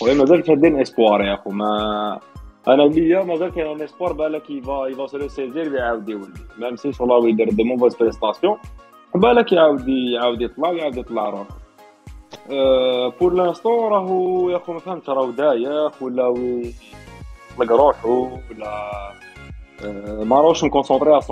خويا 0.00 0.14
مازال 0.14 0.46
شادين 0.46 0.80
espoir 0.80 1.22
يا 1.24 1.36
خو 1.36 1.50
ما 1.50 2.20
أنا 2.68 2.82
ليا 2.82 3.22
مازال 3.22 3.50
كاين 3.52 3.66
un 3.66 3.82
espoir 3.82 4.12
بالك 4.12 4.50
il 4.50 4.68
va 4.68 4.86
il 4.86 4.96
va 4.96 5.06
se 5.06 5.28
ressaisir 5.28 5.74
يعاود 5.74 6.08
يولي. 6.08 6.32
même 6.58 6.76
si 6.76 6.92
شو 6.92 7.04
الله 7.04 7.28
يدير 7.28 7.50
des 7.50 7.64
mauvaises 7.64 7.96
prestations 7.96 8.58
بالك 9.14 9.52
يعاود 9.52 9.88
يعاود 9.88 10.42
يطلع 10.42 10.68
ويعاود 10.70 10.96
يطلع 10.96 11.28
روح 11.30 11.46
بور 13.20 13.34
لانستون 13.34 13.92
راهو 13.92 14.50
يا 14.50 14.58
خو 14.58 14.72
ما 14.72 14.78
فهمتش 14.78 15.08
راهو 15.10 15.30
دايخ 15.30 16.02
ولا 16.02 16.34
يطلق 17.58 17.72
روحه 17.72 18.08
ولا 18.08 18.90
آه، 19.84 20.24
ما 20.24 20.36
راهوش 20.40 20.64
مكونسونطري 20.64 21.12
على 21.12 21.22
100% 21.22 21.30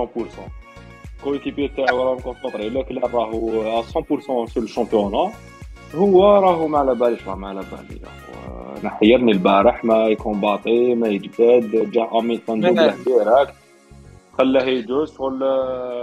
كويكيبي 1.23 1.67
تاعو 1.67 2.03
راه 2.03 2.15
مكونسونطري 2.15 2.69
لا 2.69 2.81
كلا 2.81 3.07
راهو 3.07 3.81
100% 3.81 4.19
سور 4.19 4.49
الشامبيونا 4.57 5.31
هو 5.95 6.39
راهو 6.39 6.67
ما 6.67 6.77
على 6.77 6.95
باليش 6.95 7.27
راه 7.27 7.35
ما 7.35 7.47
على 7.47 7.59
بالي 7.59 8.01
راهو، 8.03 8.77
أنا 8.81 8.89
حيرني 8.89 9.31
البارح 9.31 9.85
ما 9.85 10.07
يكومباطي 10.07 10.95
ما 10.95 11.07
يجبد 11.07 11.91
جا 11.91 12.09
اميتون 12.19 12.59
دوبله 12.59 12.95
ديراكت 13.05 13.53
خلاه 14.37 14.63
يجوز 14.63 15.17
شغل 15.17 15.43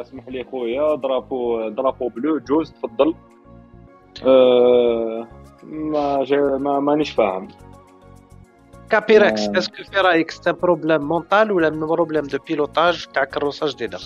اسمح 0.00 0.28
لي 0.28 0.44
خويا 0.44 0.94
drapeau 0.94 1.68
drapeau 1.68 2.08
bleu 2.08 2.38
جوز 2.38 2.72
تفضل 2.72 3.14
أه 4.26 5.28
ما 5.62 6.24
ما 6.58 6.80
مانيش 6.80 7.10
فاهم 7.10 7.48
كابيركس 8.90 9.48
آه. 9.48 9.58
est-ce 9.58 9.74
que 9.74 9.82
في 9.92 10.00
رايك 10.00 10.30
c'est 10.30 10.52
problème 10.52 11.02
mental 11.02 11.52
ولا 11.52 11.68
problème 11.68 12.24
de 12.24 12.38
pilotage 12.48 13.06
تاع 13.14 13.24
كروسه 13.24 13.66
جديده 13.66 13.98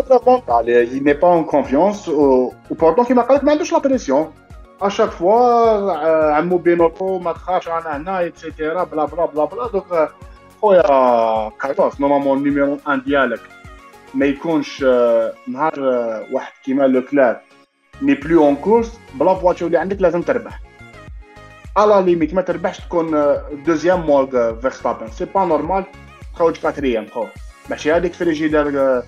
problème 0.00 0.20
mental 0.26 0.88
il 0.88 1.02
n'est 1.02 1.20
pas 1.20 1.28
en 1.28 1.44
confiance 1.44 2.08
و 2.08 2.50
pourtant 2.80 3.06
كيما 3.06 3.22
قالت 3.22 3.44
ما 3.44 3.52
عندوش 3.52 3.72
la 3.72 3.78
pression 3.78 4.32
à 4.82 4.86
chaque 4.86 5.10
fois 5.10 6.32
عمو 6.32 6.56
بينوتو 6.56 7.18
ما 7.18 7.32
تخافش 7.32 7.68
أنا 7.68 7.96
هنا 7.96 8.18
et 8.18 8.35
cetera 8.35 8.84
bla 8.84 9.04
bla 9.04 9.26
bla 9.26 9.44
bla 9.44 9.68
donc 9.68 10.08
خويا 10.62 10.82
كارلوس 11.48 12.00
نورمالمون 12.00 12.38
النيميرو 12.38 12.78
ان 12.88 13.02
ديالك 13.02 13.40
ما 14.14 14.26
يكونش 14.26 14.84
آه، 14.88 15.32
نهار 15.48 15.74
آه، 15.78 16.26
واحد 16.32 16.52
كيما 16.64 16.82
لو 16.82 17.02
كلاب 17.02 17.40
ني 18.02 18.14
بلو 18.14 18.44
اون 18.44 18.56
كورس 18.56 18.98
بلا 19.14 19.34
فواتور 19.34 19.66
اللي 19.66 19.78
عندك 19.78 20.02
لازم 20.02 20.22
تربح 20.22 20.60
على 21.76 22.02
ليميت 22.06 22.34
ما 22.34 22.42
تربحش 22.42 22.80
تكون 22.80 23.36
دوزيام 23.66 24.00
مول 24.00 24.56
فيرستابن 24.60 25.08
سي 25.08 25.24
با 25.24 25.44
نورمال 25.44 25.84
تخرج 26.34 26.56
كاتريام 26.56 27.06
خو 27.06 27.26
ماشي 27.70 27.92
هذيك 27.92 28.12
فريجيدار 28.12 29.02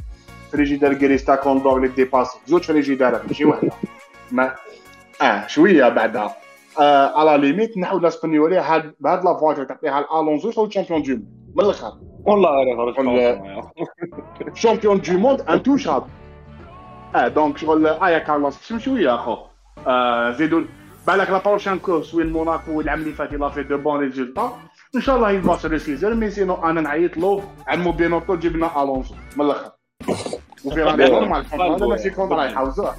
فريجيدار 0.54 0.94
كريستا 0.94 1.34
كوندور 1.34 1.76
اللي 1.76 1.88
ديباسي 1.88 2.38
زوج 2.46 2.62
فريجيدارات 2.62 3.26
ماشي 3.26 3.44
وحده 3.44 3.70
ما 4.32 4.54
آه 5.22 5.46
شوية 5.46 5.88
بعدها 5.88 6.36
آه 6.80 7.20
على 7.20 7.46
ليميت 7.46 7.78
نحو 7.78 7.98
لاسبانيولي 7.98 8.58
هاد 8.58 8.94
بهاد 9.00 9.24
لا 9.24 9.34
فواتور 9.38 9.64
تعطيها 9.64 10.00
لالونزو 10.00 10.48
يخرج 10.48 10.68
تشامبيون 10.68 11.02
دو 11.02 11.24
من 11.56 11.64
الآخر 11.64 11.92
والله 12.26 12.48
شامبيون 14.54 15.00
دو 15.00 15.18
موند 15.18 15.40
انتوشابل 15.40 16.06
آه 17.14 17.28
دونك 17.28 17.58
شغل 17.58 17.86
آه 17.86 18.10
يا 18.10 18.18
كارلوس 18.18 18.62
شو 18.68 18.78
شوية 18.78 19.14
اخو 19.14 19.36
آه 19.86 20.30
زيدوا 20.32 20.64
بالك 21.06 21.30
لا 21.30 21.38
بروشان 21.38 21.78
كورس 21.78 22.14
وين 22.14 22.32
موناكو 22.32 22.80
العام 22.80 23.00
اللي 23.00 23.12
فات 23.12 23.32
لا 23.32 23.48
في 23.48 23.62
دو 23.62 23.78
بون 23.78 24.00
ريزولتا 24.00 24.52
ان 24.96 25.00
شاء 25.00 25.16
الله 25.16 25.30
يبقى 25.30 25.58
سو 25.58 25.68
مي 26.14 26.30
سينو 26.30 26.54
أنا 26.54 26.80
نعيط 26.80 27.16
له 27.16 27.42
عمو 27.68 27.92
بينوتو 27.92 28.34
جبنا 28.36 28.82
الونسو 28.82 29.14
من 29.36 29.44
الآخر 29.44 29.73
وفي 30.64 30.82
راني 30.82 31.10
نورمال 31.10 31.40
الكونترا 31.40 31.88
ماشي 31.88 32.10
كونترا 32.10 32.44
يحوزوه 32.44 32.94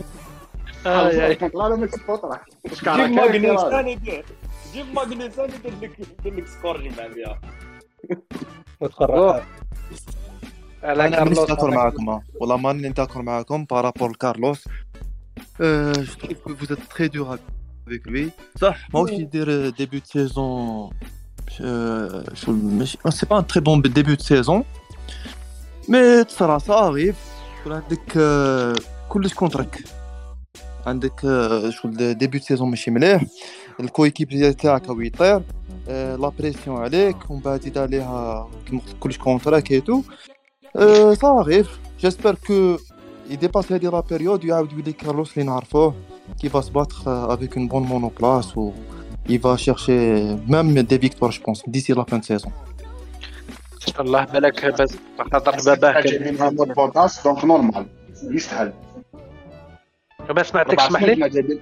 حوزوه 0.86 1.28
الكونترا 1.28 1.69
لا 1.69 1.75
ماشي 1.75 1.97
كونترا 1.97 2.39
واش 2.63 2.73
جيب 2.73 2.84
كان 2.84 3.15
ماغنيسان 3.15 3.88
يدير 3.88 4.25
جيب 4.73 4.86
ماغنيسان 4.93 5.45
يدير 5.45 5.73
لك 5.82 5.99
يدير 5.99 6.34
لك 6.34 6.47
سكور 6.47 6.82
جمع 6.82 7.08
بها 7.08 7.39
على 10.84 11.08
أنا 11.08 11.23
مانيش 11.23 11.38
كارلوس 11.38 11.47
داكور 11.47 11.71
معاكم 11.71 12.19
والله 12.39 12.58
ماني 12.58 12.89
داكور 12.89 13.21
معاكم 13.21 13.65
بارابور 13.65 14.12
لكارلوس 14.12 14.67
جو 15.60 16.04
trouve 16.04 16.38
que 16.45 16.54
vous 16.60 16.71
êtes 16.73 16.88
très 16.89 17.10
dur 17.10 17.38
avec 17.88 18.06
lui. 18.06 18.32
صح 18.62 18.89
ماهوش 18.93 19.12
يدير 19.12 19.69
ديبيو 19.69 19.99
دو 19.99 20.06
سيزون 20.06 20.89
شو 22.34 22.51
ماشي 22.51 22.97
سي 23.10 23.25
با 23.25 23.39
ان 23.39 23.47
تري 23.47 23.62
بون 23.62 23.82
ديبيو 23.82 24.15
دو 24.15 24.23
سيزون 24.23 24.63
mais 25.89 26.23
تصرا 26.23 26.58
سا 26.58 27.13
اريف 27.65 27.84
يكون 27.84 27.84
عندك 27.84 28.17
آه، 28.17 28.75
كلش 29.10 29.34
contre 29.34 29.76
ك 29.76 29.84
عندك 30.86 31.25
آه، 31.25 31.69
شغل 31.69 32.13
début 32.13 32.39
de 32.39 32.45
saison 32.45 32.69
ماشي 32.69 32.91
مليح 32.91 33.23
ال 33.80 33.86
coéquipier 33.86 34.51
تاعك 34.51 34.88
هو 34.88 35.01
يطير 35.01 35.41
آه، 35.89 36.15
la 36.15 36.30
pression 36.30 36.78
عليك 36.78 37.30
ومن 37.30 37.39
بعد 37.39 37.62
زيد 37.62 37.78
عليها 37.78 38.49
كيما 38.67 38.82
قلت 38.82 38.95
كلش 38.99 39.17
contre 39.17 39.64
ك 39.64 39.71
et 39.71 39.82
tout 39.82 40.01
أه 40.75 41.13
صافي 41.13 41.65
j'espère 41.99 42.36
que 42.47 42.78
يديباسي 43.30 43.71
هادي 43.71 43.88
la 43.88 43.99
période 43.99 44.45
ويعاود 44.45 44.73
يولي 44.73 44.93
كارلوس 44.93 45.34
اللي 45.38 45.49
نعرفوه 45.49 45.93
كي 46.41 46.49
va 46.49 46.62
se 46.62 46.71
battre 46.71 47.08
avec 47.08 47.56
une 47.56 47.67
bonne 47.67 47.88
monoplace 47.88 48.56
ou 48.56 48.73
il 49.30 49.39
va 49.39 49.58
chercher 49.58 49.99
même 50.47 50.73
des 50.84 50.97
victoires 50.97 51.32
je 51.32 51.41
pense 51.41 51.62
d'ici 51.67 51.93
la 51.93 52.06
fin 52.06 52.19
de 52.19 52.25
saison. 52.25 52.51
ان 52.51 52.54
شاء 52.56 52.74
الله 53.99 54.23
بالك 54.23 54.65
بس 54.81 54.97
خاطر 55.31 55.55
باباه 55.65 56.01
جايبينها 56.01 56.49
مود 56.49 56.67
بوتاس 56.67 57.23
دونك 57.23 57.45
نورمال 57.45 57.86
يستاهل. 58.23 58.73
ما 60.29 60.43
سمعتك 60.43 60.79
اسمح 60.79 61.03
لي؟ 61.03 61.60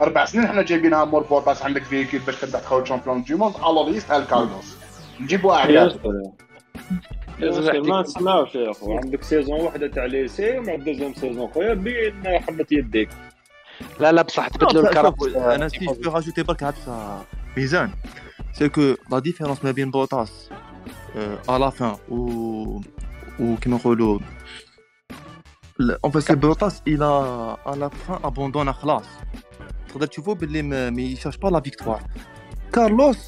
أربع 0.00 0.24
سنين 0.24 0.46
حنا 0.46 0.62
جايبينها 0.62 1.04
مور 1.04 1.22
بوتاس 1.22 1.62
عندك 1.62 1.82
فيكيل 1.82 2.20
باش 2.20 2.40
تبدأ 2.40 2.58
تخرج 2.58 2.86
شامبيون 2.86 3.22
دو 3.22 3.36
موند 3.36 3.54
ألو 3.56 3.88
يستاهل 3.88 4.24
كارلوس. 4.24 4.76
نجيبوا 5.20 5.54
أعياد. 5.54 6.00
ما 7.74 8.00
نسمعوش 8.00 8.54
يا 8.54 8.70
اخو 8.70 8.98
عندك 8.98 9.22
سيزون 9.22 9.60
واحدة 9.60 9.88
تاع 9.88 10.04
ليسي 10.04 10.58
ومع 10.58 10.74
دوزيام 10.74 11.14
سيزون 11.14 11.48
خويا 11.48 11.74
بين 11.74 12.22
حبت 12.26 12.72
يديك. 12.72 13.08
لا 14.00 14.12
لا 14.12 14.22
بصح 14.22 14.48
تبدلوا 14.48 14.88
الكرافت 14.88 15.36
أنا 15.36 15.68
سي 15.68 15.78
جو 15.78 16.10
رأجوتي 16.10 16.42
برك 16.42 16.62
عاد 16.62 16.74
ميزان. 17.56 17.90
c'est 18.52 18.68
que 18.68 18.94
la 19.10 19.18
différence 19.18 19.64
ما 19.64 19.70
بين 19.70 19.90
بوتاس 19.90 20.50
à 21.48 21.58
la 21.58 21.70
fin 21.70 21.96
و 22.08 22.16
و 23.40 23.56
كيما 23.56 23.76
نقولوا 23.76 24.18
en 26.04 26.12
fait 26.12 26.22
c'est 26.22 26.34
بوتاس 26.34 26.82
il 26.88 27.04
a 27.66 27.74
à 27.76 27.80
la 27.80 27.88
fin 27.88 28.18
abandonné 28.24 28.72
خلاص 28.72 29.04
تقدر 29.88 30.06
تشوفوا 30.06 30.34
باللي 30.34 30.62
ما 30.62 30.90
ما 30.90 31.02
il 31.02 31.10
cherche 31.10 31.38
pas 31.38 31.48
la 31.48 31.60
victoire 31.60 32.02
كارلوس 32.72 33.18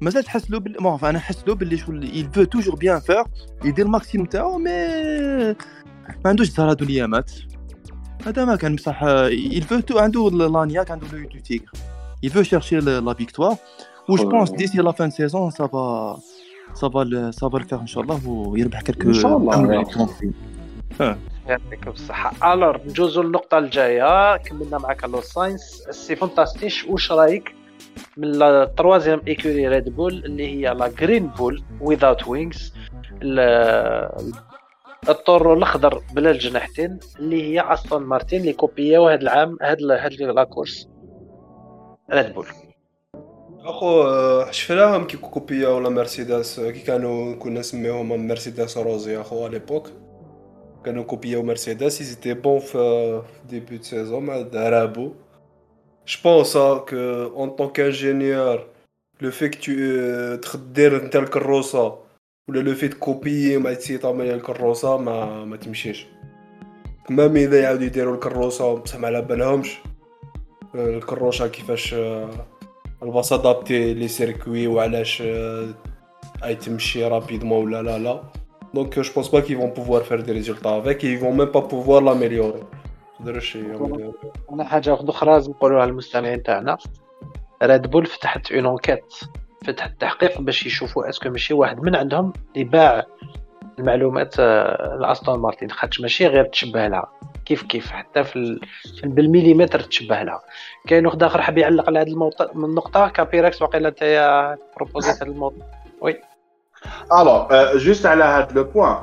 مازال 0.00 0.24
تحس 0.24 0.50
له 0.50 0.58
باللي 0.60 0.78
bon 0.78 0.98
أنا 1.02 1.10
نحس 1.18 1.44
له 1.48 1.54
باللي 1.54 1.76
شغل 1.76 2.08
il 2.08 2.38
veut 2.38 2.46
toujours 2.46 2.76
bien 2.78 3.00
faire. 3.00 3.28
يدير 3.64 3.86
ال 3.86 3.91
maximum 3.91 4.26
تاعو 4.26 4.58
mais 4.58 4.70
ما 6.08 6.26
عندوش 6.26 6.48
زهر 6.48 6.70
هادو 6.70 6.84
الايامات 6.84 7.30
هذا 8.26 8.44
ما 8.44 8.56
كان 8.56 8.76
بصح 8.76 9.04
il 9.28 9.62
veut 9.62 9.82
tout 9.92 9.96
عنده 9.96 10.30
la 10.30 10.45
niaque 10.45 10.90
عنده 10.90 11.06
l'œil 11.12 11.28
du 11.28 11.38
tigre 11.38 11.64
il 12.26 12.30
veut 12.30 12.44
chercher 12.44 12.80
le- 12.80 13.00
la 13.08 13.14
victoire. 13.14 13.56
و 14.08 14.16
je 14.16 14.22
pense 14.34 14.50
d'ici 14.52 14.76
la 14.88 14.92
fin 14.98 15.08
de 15.08 15.12
saison 15.12 15.50
ça 15.50 15.66
va 15.74 15.84
va 16.82 17.04
le 17.04 17.32
faire 17.32 17.80
إن 17.80 17.86
شاء 17.86 18.02
الله 18.02 18.28
ويربح 18.28 18.80
quelques 18.80 19.08
إن 19.08 19.14
شاء 19.14 19.36
الله. 19.36 19.54
يعطيك 21.48 21.88
بالصحة 21.88 22.54
alors 22.54 22.80
نجوزو 22.86 23.22
للنقطة 23.22 23.58
الجاية. 23.58 24.36
كملنا 24.36 24.78
مع 24.78 24.92
كارلوس 24.92 25.24
ساينس 25.24 25.82
c'est 25.90 26.16
fantastique 26.16 26.84
واش 26.84 27.12
رأيك 27.12 27.54
من 28.16 28.42
ال 28.42 28.50
troisième 28.50 29.20
écurie 29.28 29.68
ريد 29.68 29.88
بول 29.96 30.12
اللي 30.24 30.46
هي 30.48 30.74
la 30.74 30.88
Green 30.88 31.26
Bull 31.26 31.62
without 31.80 32.28
wings 32.28 32.74
الطور 35.08 35.54
الأخضر 35.54 36.02
بلا 36.14 36.30
الجناحتين 36.30 36.98
اللي 37.18 37.42
هي 37.42 37.72
استون 37.72 38.02
مارتين 38.02 38.40
اللي 38.40 38.52
كوبياو 38.52 39.08
هذا 39.08 39.20
العام 39.22 39.58
هاد 39.62 39.78
ال- 39.80 39.92
هاد 39.92 40.12
la 40.12 40.44
course 40.44 40.88
ريد 42.12 42.34
بول 42.34 42.46
أخو 43.64 44.04
شفناهم 44.50 45.04
كي 45.06 45.16
كوبيا 45.16 45.68
ولا 45.68 45.88
مرسيدس 45.88 46.60
كي 46.60 46.80
كانوا 46.80 47.34
كنا 47.34 47.60
نسميوهم 47.60 48.26
مرسيدس 48.28 48.78
روزي 48.78 49.20
أخو 49.20 49.44
على 49.44 49.52
ليبوك 49.52 49.90
كانوا 50.84 51.04
كوبياو 51.04 51.42
مرسيدس 51.42 52.02
ils 52.02 52.16
étaient 52.16 52.28
بون 52.28 52.58
في 52.58 53.22
ديبي 53.48 53.76
دو 53.76 53.82
سيزون 53.82 54.22
مع 54.24 54.44
رابو 54.54 55.12
que 56.86 57.32
en 57.36 57.48
tant 57.48 57.68
qu'ingénieur, 57.68 58.66
le 59.20 59.30
fait 59.30 59.50
que 59.50 59.58
tu 59.58 59.74
euh, 59.80 60.40
تخدر 60.40 60.96
انت 60.96 61.16
الكروسة 61.16 61.98
ولا 62.48 62.60
لو 62.60 62.74
في 62.74 62.88
تكوبيي 62.88 63.58
ما 63.58 63.74
تسي 63.74 63.98
تعمل 63.98 64.30
الكروسة 64.30 64.96
ما 64.96 65.44
ما 65.44 65.56
تمشيش. 65.56 66.06
مام 67.10 67.36
إذا 67.36 67.60
يعاودوا 67.60 67.84
يديروا 67.86 68.14
الكروسة 68.14 68.74
بصح 68.74 68.98
ما 68.98 69.06
على 69.06 69.22
بالهمش. 69.22 69.78
الكروشة 70.74 71.48
كيفاش 71.48 71.94
آه، 73.04 73.06
الباص 73.06 73.32
adapté 73.32 73.94
les 73.94 74.08
circuits 74.08 74.66
وعلاش 74.66 75.22
آه، 75.22 75.68
et 76.44 76.54
تمشي 76.54 77.04
rapidement 77.04 77.64
ولا 77.64 77.82
لا 77.82 77.98
لا 77.98 78.22
donc 78.74 78.98
je 78.98 79.12
pense 79.14 79.28
pas 79.28 79.40
qu'ils 79.40 79.56
vont 79.56 79.70
pouvoir 79.70 80.02
faire 80.02 80.20
des 80.20 80.32
résultats 80.32 80.78
avec 80.78 81.04
ils 81.04 81.16
vont 81.16 81.36
même 81.36 81.46
pas 81.46 81.60
pouvoir 81.60 82.02
l'améliorer 82.02 82.62
مقدرش 83.20 83.56
يعملوا. 83.56 84.12
أنا 84.52 84.64
حاجة 84.64 84.90
واحدة 84.90 85.10
أخرى 85.10 85.32
لازم 85.32 85.50
نقولوها 85.50 85.86
للمستمعين 85.86 86.42
تاعنا 86.42 86.78
ريد 87.62 87.86
بول 87.86 88.06
فتحت 88.06 88.52
une 88.52 88.66
enquête 88.66 89.14
فتحت 89.66 90.00
تحقيق 90.00 90.40
باش 90.40 90.66
يشوفوا 90.66 91.08
est-ce 91.08 91.23
que 91.23 91.30
ماشي 91.30 91.54
واحد 91.54 91.80
من 91.80 91.96
عندهم 91.96 92.32
اللي 92.54 92.64
باع 92.64 93.06
المعلومات 93.78 94.34
آه، 94.38 94.96
لأستون 95.00 95.38
مارتين. 95.38 95.70
خاطش 95.70 96.00
ماشي 96.00 96.26
غير 96.26 96.44
تشبه 96.44 96.88
لها 96.88 97.08
كيف 97.46 97.62
كيف؟ 97.62 97.90
حتى 97.90 98.24
في, 98.24 98.36
ال... 98.36 98.60
في 99.00 99.08
بالمليمتر 99.08 99.80
تشبه 99.80 100.22
لها 100.22 100.40
كاين 100.86 101.06
واحد 101.06 101.22
آخر 101.22 101.42
حاب 101.42 101.58
يعلق 101.58 101.86
على 101.86 101.98
هذه 101.98 102.08
الموط... 102.08 102.56
من 102.56 102.64
النقطة. 102.64 103.08
كابيراكس 103.08 103.62
واقيلا 103.62 103.88
انت 103.88 104.02
يا 104.02 104.56
بروبوزيت 104.76 105.22
هذا 105.22 105.30
الموضوع 105.30 105.66
alors 107.20 107.48
juste 107.78 108.06
على 108.06 108.24
هذا 108.24 108.48
le 108.52 108.64
point 108.64 108.96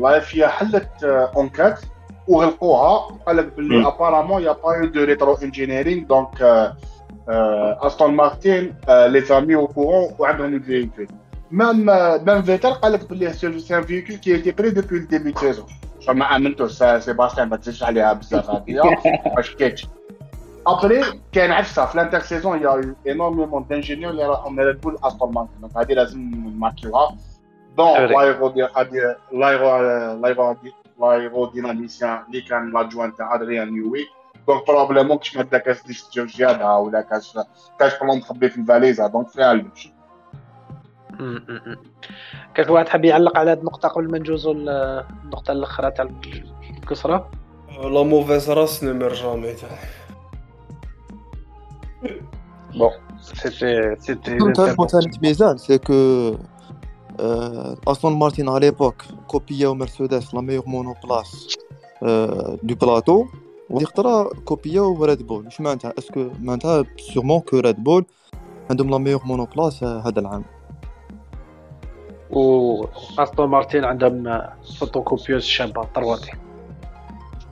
là 0.00 0.16
FIA 0.16 0.48
حلت 0.48 1.04
enquête 1.36 1.80
وغلقوها. 2.28 3.18
قال 3.26 3.36
لك 3.36 3.52
باللي. 3.56 3.86
apparemment 3.86 4.42
y 4.42 4.52
a 4.52 4.86
pas 4.86 5.04
de 5.04 5.34
rétro-engineering 5.42 6.06
donc 6.06 6.72
Aston 7.86 8.14
Martin 8.14 8.74
لي 8.88 9.20
فامي 9.20 9.54
أو 9.54 9.66
كورون 9.66 10.14
وعندهم 10.18 10.54
ال 10.54 10.60
véhicule 10.60 11.08
même 11.52 11.84
même 12.26 12.42
Vettel 12.42 12.70
قال 12.70 12.92
لك 12.92 13.08
باللي 13.08 13.32
c'est 13.32 13.46
un 13.46 13.82
véhicule 13.82 14.16
qui 14.16 14.34
était 14.34 14.50
prêt 14.50 14.70
depuis 14.70 14.98
le 14.98 15.07
début 15.07 15.30
de 15.30 15.40
saison 15.40 15.66
ما 16.08 16.36
امنتو 16.36 16.68
سيباستيان 16.98 17.48
ما 17.48 17.56
تزيدش 17.56 17.82
عليها 17.82 18.12
بزاف 18.12 18.50
هذه 18.50 18.96
ما 19.36 19.42
شكيتش 19.42 19.86
après 20.66 21.04
كان 21.32 21.52
عفسه 21.52 21.86
في 21.86 21.94
ال 21.94 21.96
inter-saison 21.96 22.16
y 22.16 22.18
a 22.18 22.20
énormément 22.20 23.66
d'ingénieurs 23.70 24.10
اللي 24.10 24.26
راحوا 24.26 24.50
من 24.50 24.60
Red 24.60 24.80
Bull 24.80 24.96
Aston 25.04 25.32
Martin 25.32 25.50
donc 25.60 25.76
هذه 25.76 25.92
لازم 25.92 26.20
نماركيوها 26.20 27.16
dont 27.76 27.94
l'aéro 27.98 28.54
l'aéro 29.32 29.76
l'aéro 30.20 30.56
l'aérodynamicien 31.00 32.22
اللي 32.28 32.40
كان 32.40 32.72
l'adjoint 32.72 33.16
تاع 33.16 33.34
Adrian 33.34 33.70
Newey 33.70 34.06
donc 34.48 34.66
probablement 34.66 35.18
كش 35.18 35.36
ما 35.36 35.42
كاس 35.42 35.82
جابها 36.16 36.76
ولا 36.76 37.00
كاش 37.00 37.38
كاش 37.78 37.92
plan 38.02 38.20
تخبي 38.20 38.48
في 38.48 38.56
الفاليزا 38.56 39.06
donc 39.06 39.28
فيها 39.28 39.52
البش 39.52 39.92
كان 42.54 42.70
واحد 42.70 42.88
حاب 42.88 43.04
يعلق 43.04 43.38
على 43.38 43.50
هذه 43.50 43.58
النقطة 43.58 43.88
قبل 43.88 44.10
ما 44.10 44.18
ندوزو 44.18 44.52
النقطة 44.52 45.52
الأخرى 45.52 45.90
تاع 45.90 46.08
الكسرة؟ 46.78 47.30
la 47.80 48.02
mauvaise 48.02 48.50
race 48.50 48.84
ne 48.84 48.92
meurt 48.92 49.12
jamais 49.12 49.54
bon 52.74 52.90
c'était 53.20 53.96
c'était 53.98 54.38
ثاني 54.90 55.18
intéressant 55.22 55.58
c'est 55.58 55.78
que 55.78 56.36
Aston 57.88 58.12
Martin 58.18 58.48
à 58.48 58.60
l'époque 58.60 59.02
كوبياو 59.28 59.74
Mercedes 59.74 60.34
la 60.34 60.40
meilleure 60.40 60.64
monoplace 60.66 61.56
du 62.62 62.74
plateau 62.74 63.26
ودي 63.70 63.84
خطرة 63.84 64.30
كوبياو 64.44 65.04
Red 65.04 65.26
Bull 65.26 65.44
واش 65.44 65.60
معناتها 65.60 65.92
est-ce 65.98 66.19
que 66.19 66.30
معناتها 66.40 66.84
sûrement 66.98 67.40
que 67.40 67.58
Red 67.58 67.84
Bull 67.84 68.04
عندهم 68.70 68.90
la 68.90 68.98
meilleure 68.98 69.20
monoplace 69.24 69.84
هذا 69.84 70.20
العام 70.20 70.44
و 72.32 72.84
Aston 73.18 73.48
Martin 73.48 73.84
عندهم 73.84 74.42
photocopieuse 74.78 75.42
شابة 75.42 75.84
طرواتي 75.94 76.32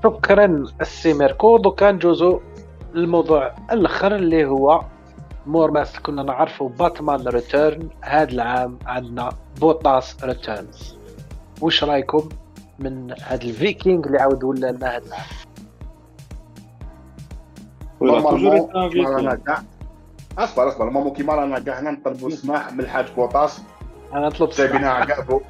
شكرا 0.04 0.64
السي 0.80 1.14
ميركو. 1.14 1.58
دوكا 1.58 1.92
ندوزو 1.92 2.40
الموضوع 2.94 3.54
الأخر 3.72 4.14
اللي 4.14 4.44
هو 4.44 4.82
مور 5.46 5.70
ما 5.70 5.86
كنا 6.02 6.22
نعرفوا 6.22 6.68
Batman 6.68 7.28
Return 7.28 7.88
هذا 8.00 8.30
العام 8.32 8.78
عندنا 8.86 9.32
بوتاس 9.60 10.24
Returns. 10.24 10.96
واش 11.60 11.84
رأيكم 11.84 12.28
من 12.78 13.14
هذا 13.22 13.44
الفيكينج 13.44 14.06
اللي 14.06 14.18
عاود 14.18 14.44
ولا 14.44 14.72
لنا 14.72 14.96
هذا 14.96 15.06
العام؟ 15.06 15.24
اصبر 20.38 20.68
اصبر 20.68 20.90
مامو 20.90 21.12
كيما 21.12 21.34
رانا 21.34 21.58
كاع. 21.58 21.80
هنا 21.80 21.90
نطلبوا 21.90 22.30
سماح 22.30 22.72
من 22.72 22.80
الحاج 22.80 23.06
بوطاس 23.16 23.62
أنا 24.14 24.28
طلبت 24.28 24.58
جايبينها 24.58 25.04
كاع 25.04 25.40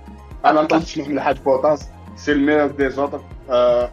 أنا 0.45 0.63
نطلب 0.63 0.83
سماح 0.83 1.09
من 1.09 1.17
الحاج 1.17 1.37
بوطاس 1.39 1.89
c'est 2.17 2.33
le 2.33 2.40
meilleur 2.40 2.67
des 2.67 2.91
autres 2.91 3.21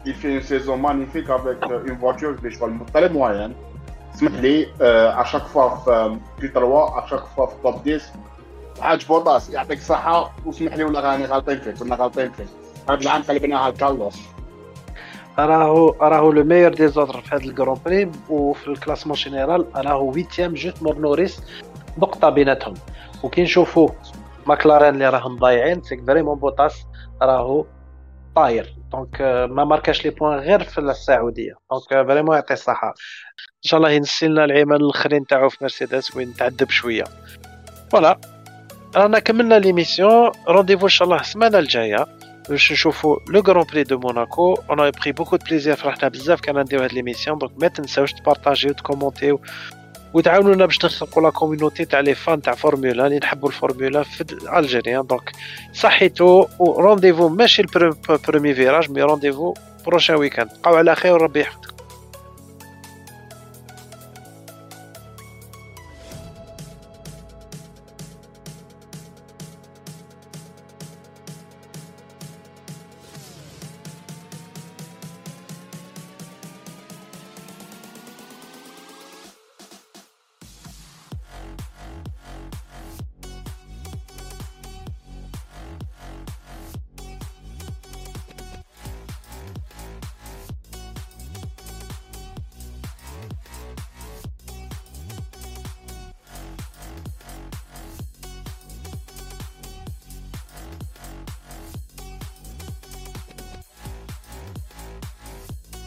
il 0.06 0.14
fait 0.14 0.34
une 0.36 0.42
saison 0.42 0.78
magnifique 0.78 1.30
avec 1.30 1.58
une 1.90 1.98
voiture 1.98 2.36
des 2.44 2.52
chevaux 2.52 2.70
très 2.94 3.10
moyenne. 3.10 3.54
اسمح 4.18 4.32
لي 4.32 4.68
à 4.82 4.90
chaque 4.90 5.42
fois 5.42 5.70
في 5.70 6.18
Q3 6.42 7.06
à 7.06 7.08
chaque 7.08 7.24
fois 7.36 7.46
في 7.46 7.56
top 7.64 7.76
10 7.88 8.02
حاج 8.82 9.06
بوطاس 9.06 9.50
يعطيك 9.50 9.78
الصحة 9.78 10.32
واسمح 10.46 10.76
لي 10.76 10.84
ولا 10.84 11.00
راني 11.00 11.26
غالطين 11.26 11.60
فيك 11.60 11.78
كنا 11.78 11.96
غالطين 11.96 12.32
فيك 12.32 12.48
هذا 12.90 13.02
العام 13.02 13.22
قلبناها 13.22 13.70
كارلوس 13.70 14.20
راهو 15.40 15.96
راهو 16.02 16.32
le 16.32 16.44
meilleur 16.44 16.74
des 16.74 16.88
autres 16.88 17.22
في 17.22 17.36
هذا 17.36 17.44
ال 17.44 17.50
Grand 17.50 17.80
Prix 17.86 18.12
وفي 18.30 18.68
ال 18.68 18.72
classement 18.72 19.16
général 19.16 19.66
راهو 19.76 20.12
huitième 20.12 20.54
juste 20.54 20.84
مور 20.84 20.98
نوريس 20.98 21.42
نقطة 21.98 22.30
بيناتهم 22.30 22.74
وكي 23.24 23.44
نشوفو 23.44 23.90
ماكلارين 24.48 24.94
اللي 24.94 25.10
راهم 25.10 25.38
ضايعين 25.38 25.82
c'est 25.82 25.97
que 25.97 26.06
vraiment 26.08 26.40
بوطاس 26.40 26.86
راهو 27.22 27.66
طاير. 28.36 28.76
donc 28.92 29.22
ما 29.50 29.64
ماركاش 29.64 30.06
les 30.06 30.12
points 30.12 30.40
غير 30.40 30.64
في 30.64 30.78
السعودية. 30.78 31.54
donc 31.72 32.08
vraiment 32.08 32.36
يعطي 32.36 32.54
الصحة. 32.54 32.88
إن 33.38 33.70
شاء 33.70 33.78
الله 33.78 33.92
ينسي 33.92 34.28
لنا 34.28 34.46
العامين 34.46 34.82
الاخرين 34.82 35.26
تاعو 35.26 35.50
في 35.50 35.58
مرسيدس 35.62 36.16
وين 36.16 36.34
تعذب 36.34 36.70
شوية. 36.70 37.04
voilà 37.92 38.20
رانا 38.96 39.20
كملنا 39.20 39.60
l'émission 39.60 40.32
rendez-vous 40.48 40.86
إن 40.86 40.90
شاء 40.90 41.06
الله 41.06 41.20
السمانة 41.20 41.60
الجاية. 41.60 42.06
باش 42.50 42.72
نشوفوا 42.72 43.18
le 43.30 43.42
Grand 43.42 43.66
Prix 43.72 43.84
de 43.84 44.00
Monaco 44.00 44.54
on 44.70 44.92
prend 44.92 45.12
beaucoup 45.12 45.36
de 45.36 45.46
plaisir 45.46 45.76
فرحنا 45.76 46.08
بزاف 46.08 46.42
كان 46.42 46.60
نديرو 46.60 46.84
هاد 46.84 46.94
l'émission 46.94 47.38
donc 47.38 47.52
ما 47.62 47.68
تنساوش 47.68 48.14
تبارطاجيو 48.14 48.74
تكومونتيو. 48.74 49.42
وتعاونونا 50.14 50.66
باش 50.66 50.86
نخلقوا 50.86 51.24
la 51.24 51.30
communauté 51.30 51.86
تاع 51.86 52.00
les 52.00 52.16
fans 52.16 52.42
تاع 52.42 52.54
فورمولا 52.54 53.08
اللي 53.08 53.20
نحبوا 53.20 53.50
الفورمولا 53.50 54.04
في 54.04 54.26
Algérien 54.58 55.08
donc 55.08 55.32
صحيتو 55.74 56.48
و 56.60 56.66
rendez-vous 56.66 57.30
ماشي 57.30 57.62
au 57.62 57.82
premier 57.82 58.54
virage 58.54 58.92
mais 58.92 59.02
rendez-vous 59.02 59.54
prochain 59.86 60.16
week-end 60.16 60.50
بقاو 60.62 60.76
على 60.76 60.96
خير 60.96 61.14
وربي 61.14 61.40
يحفظكم 61.42 61.77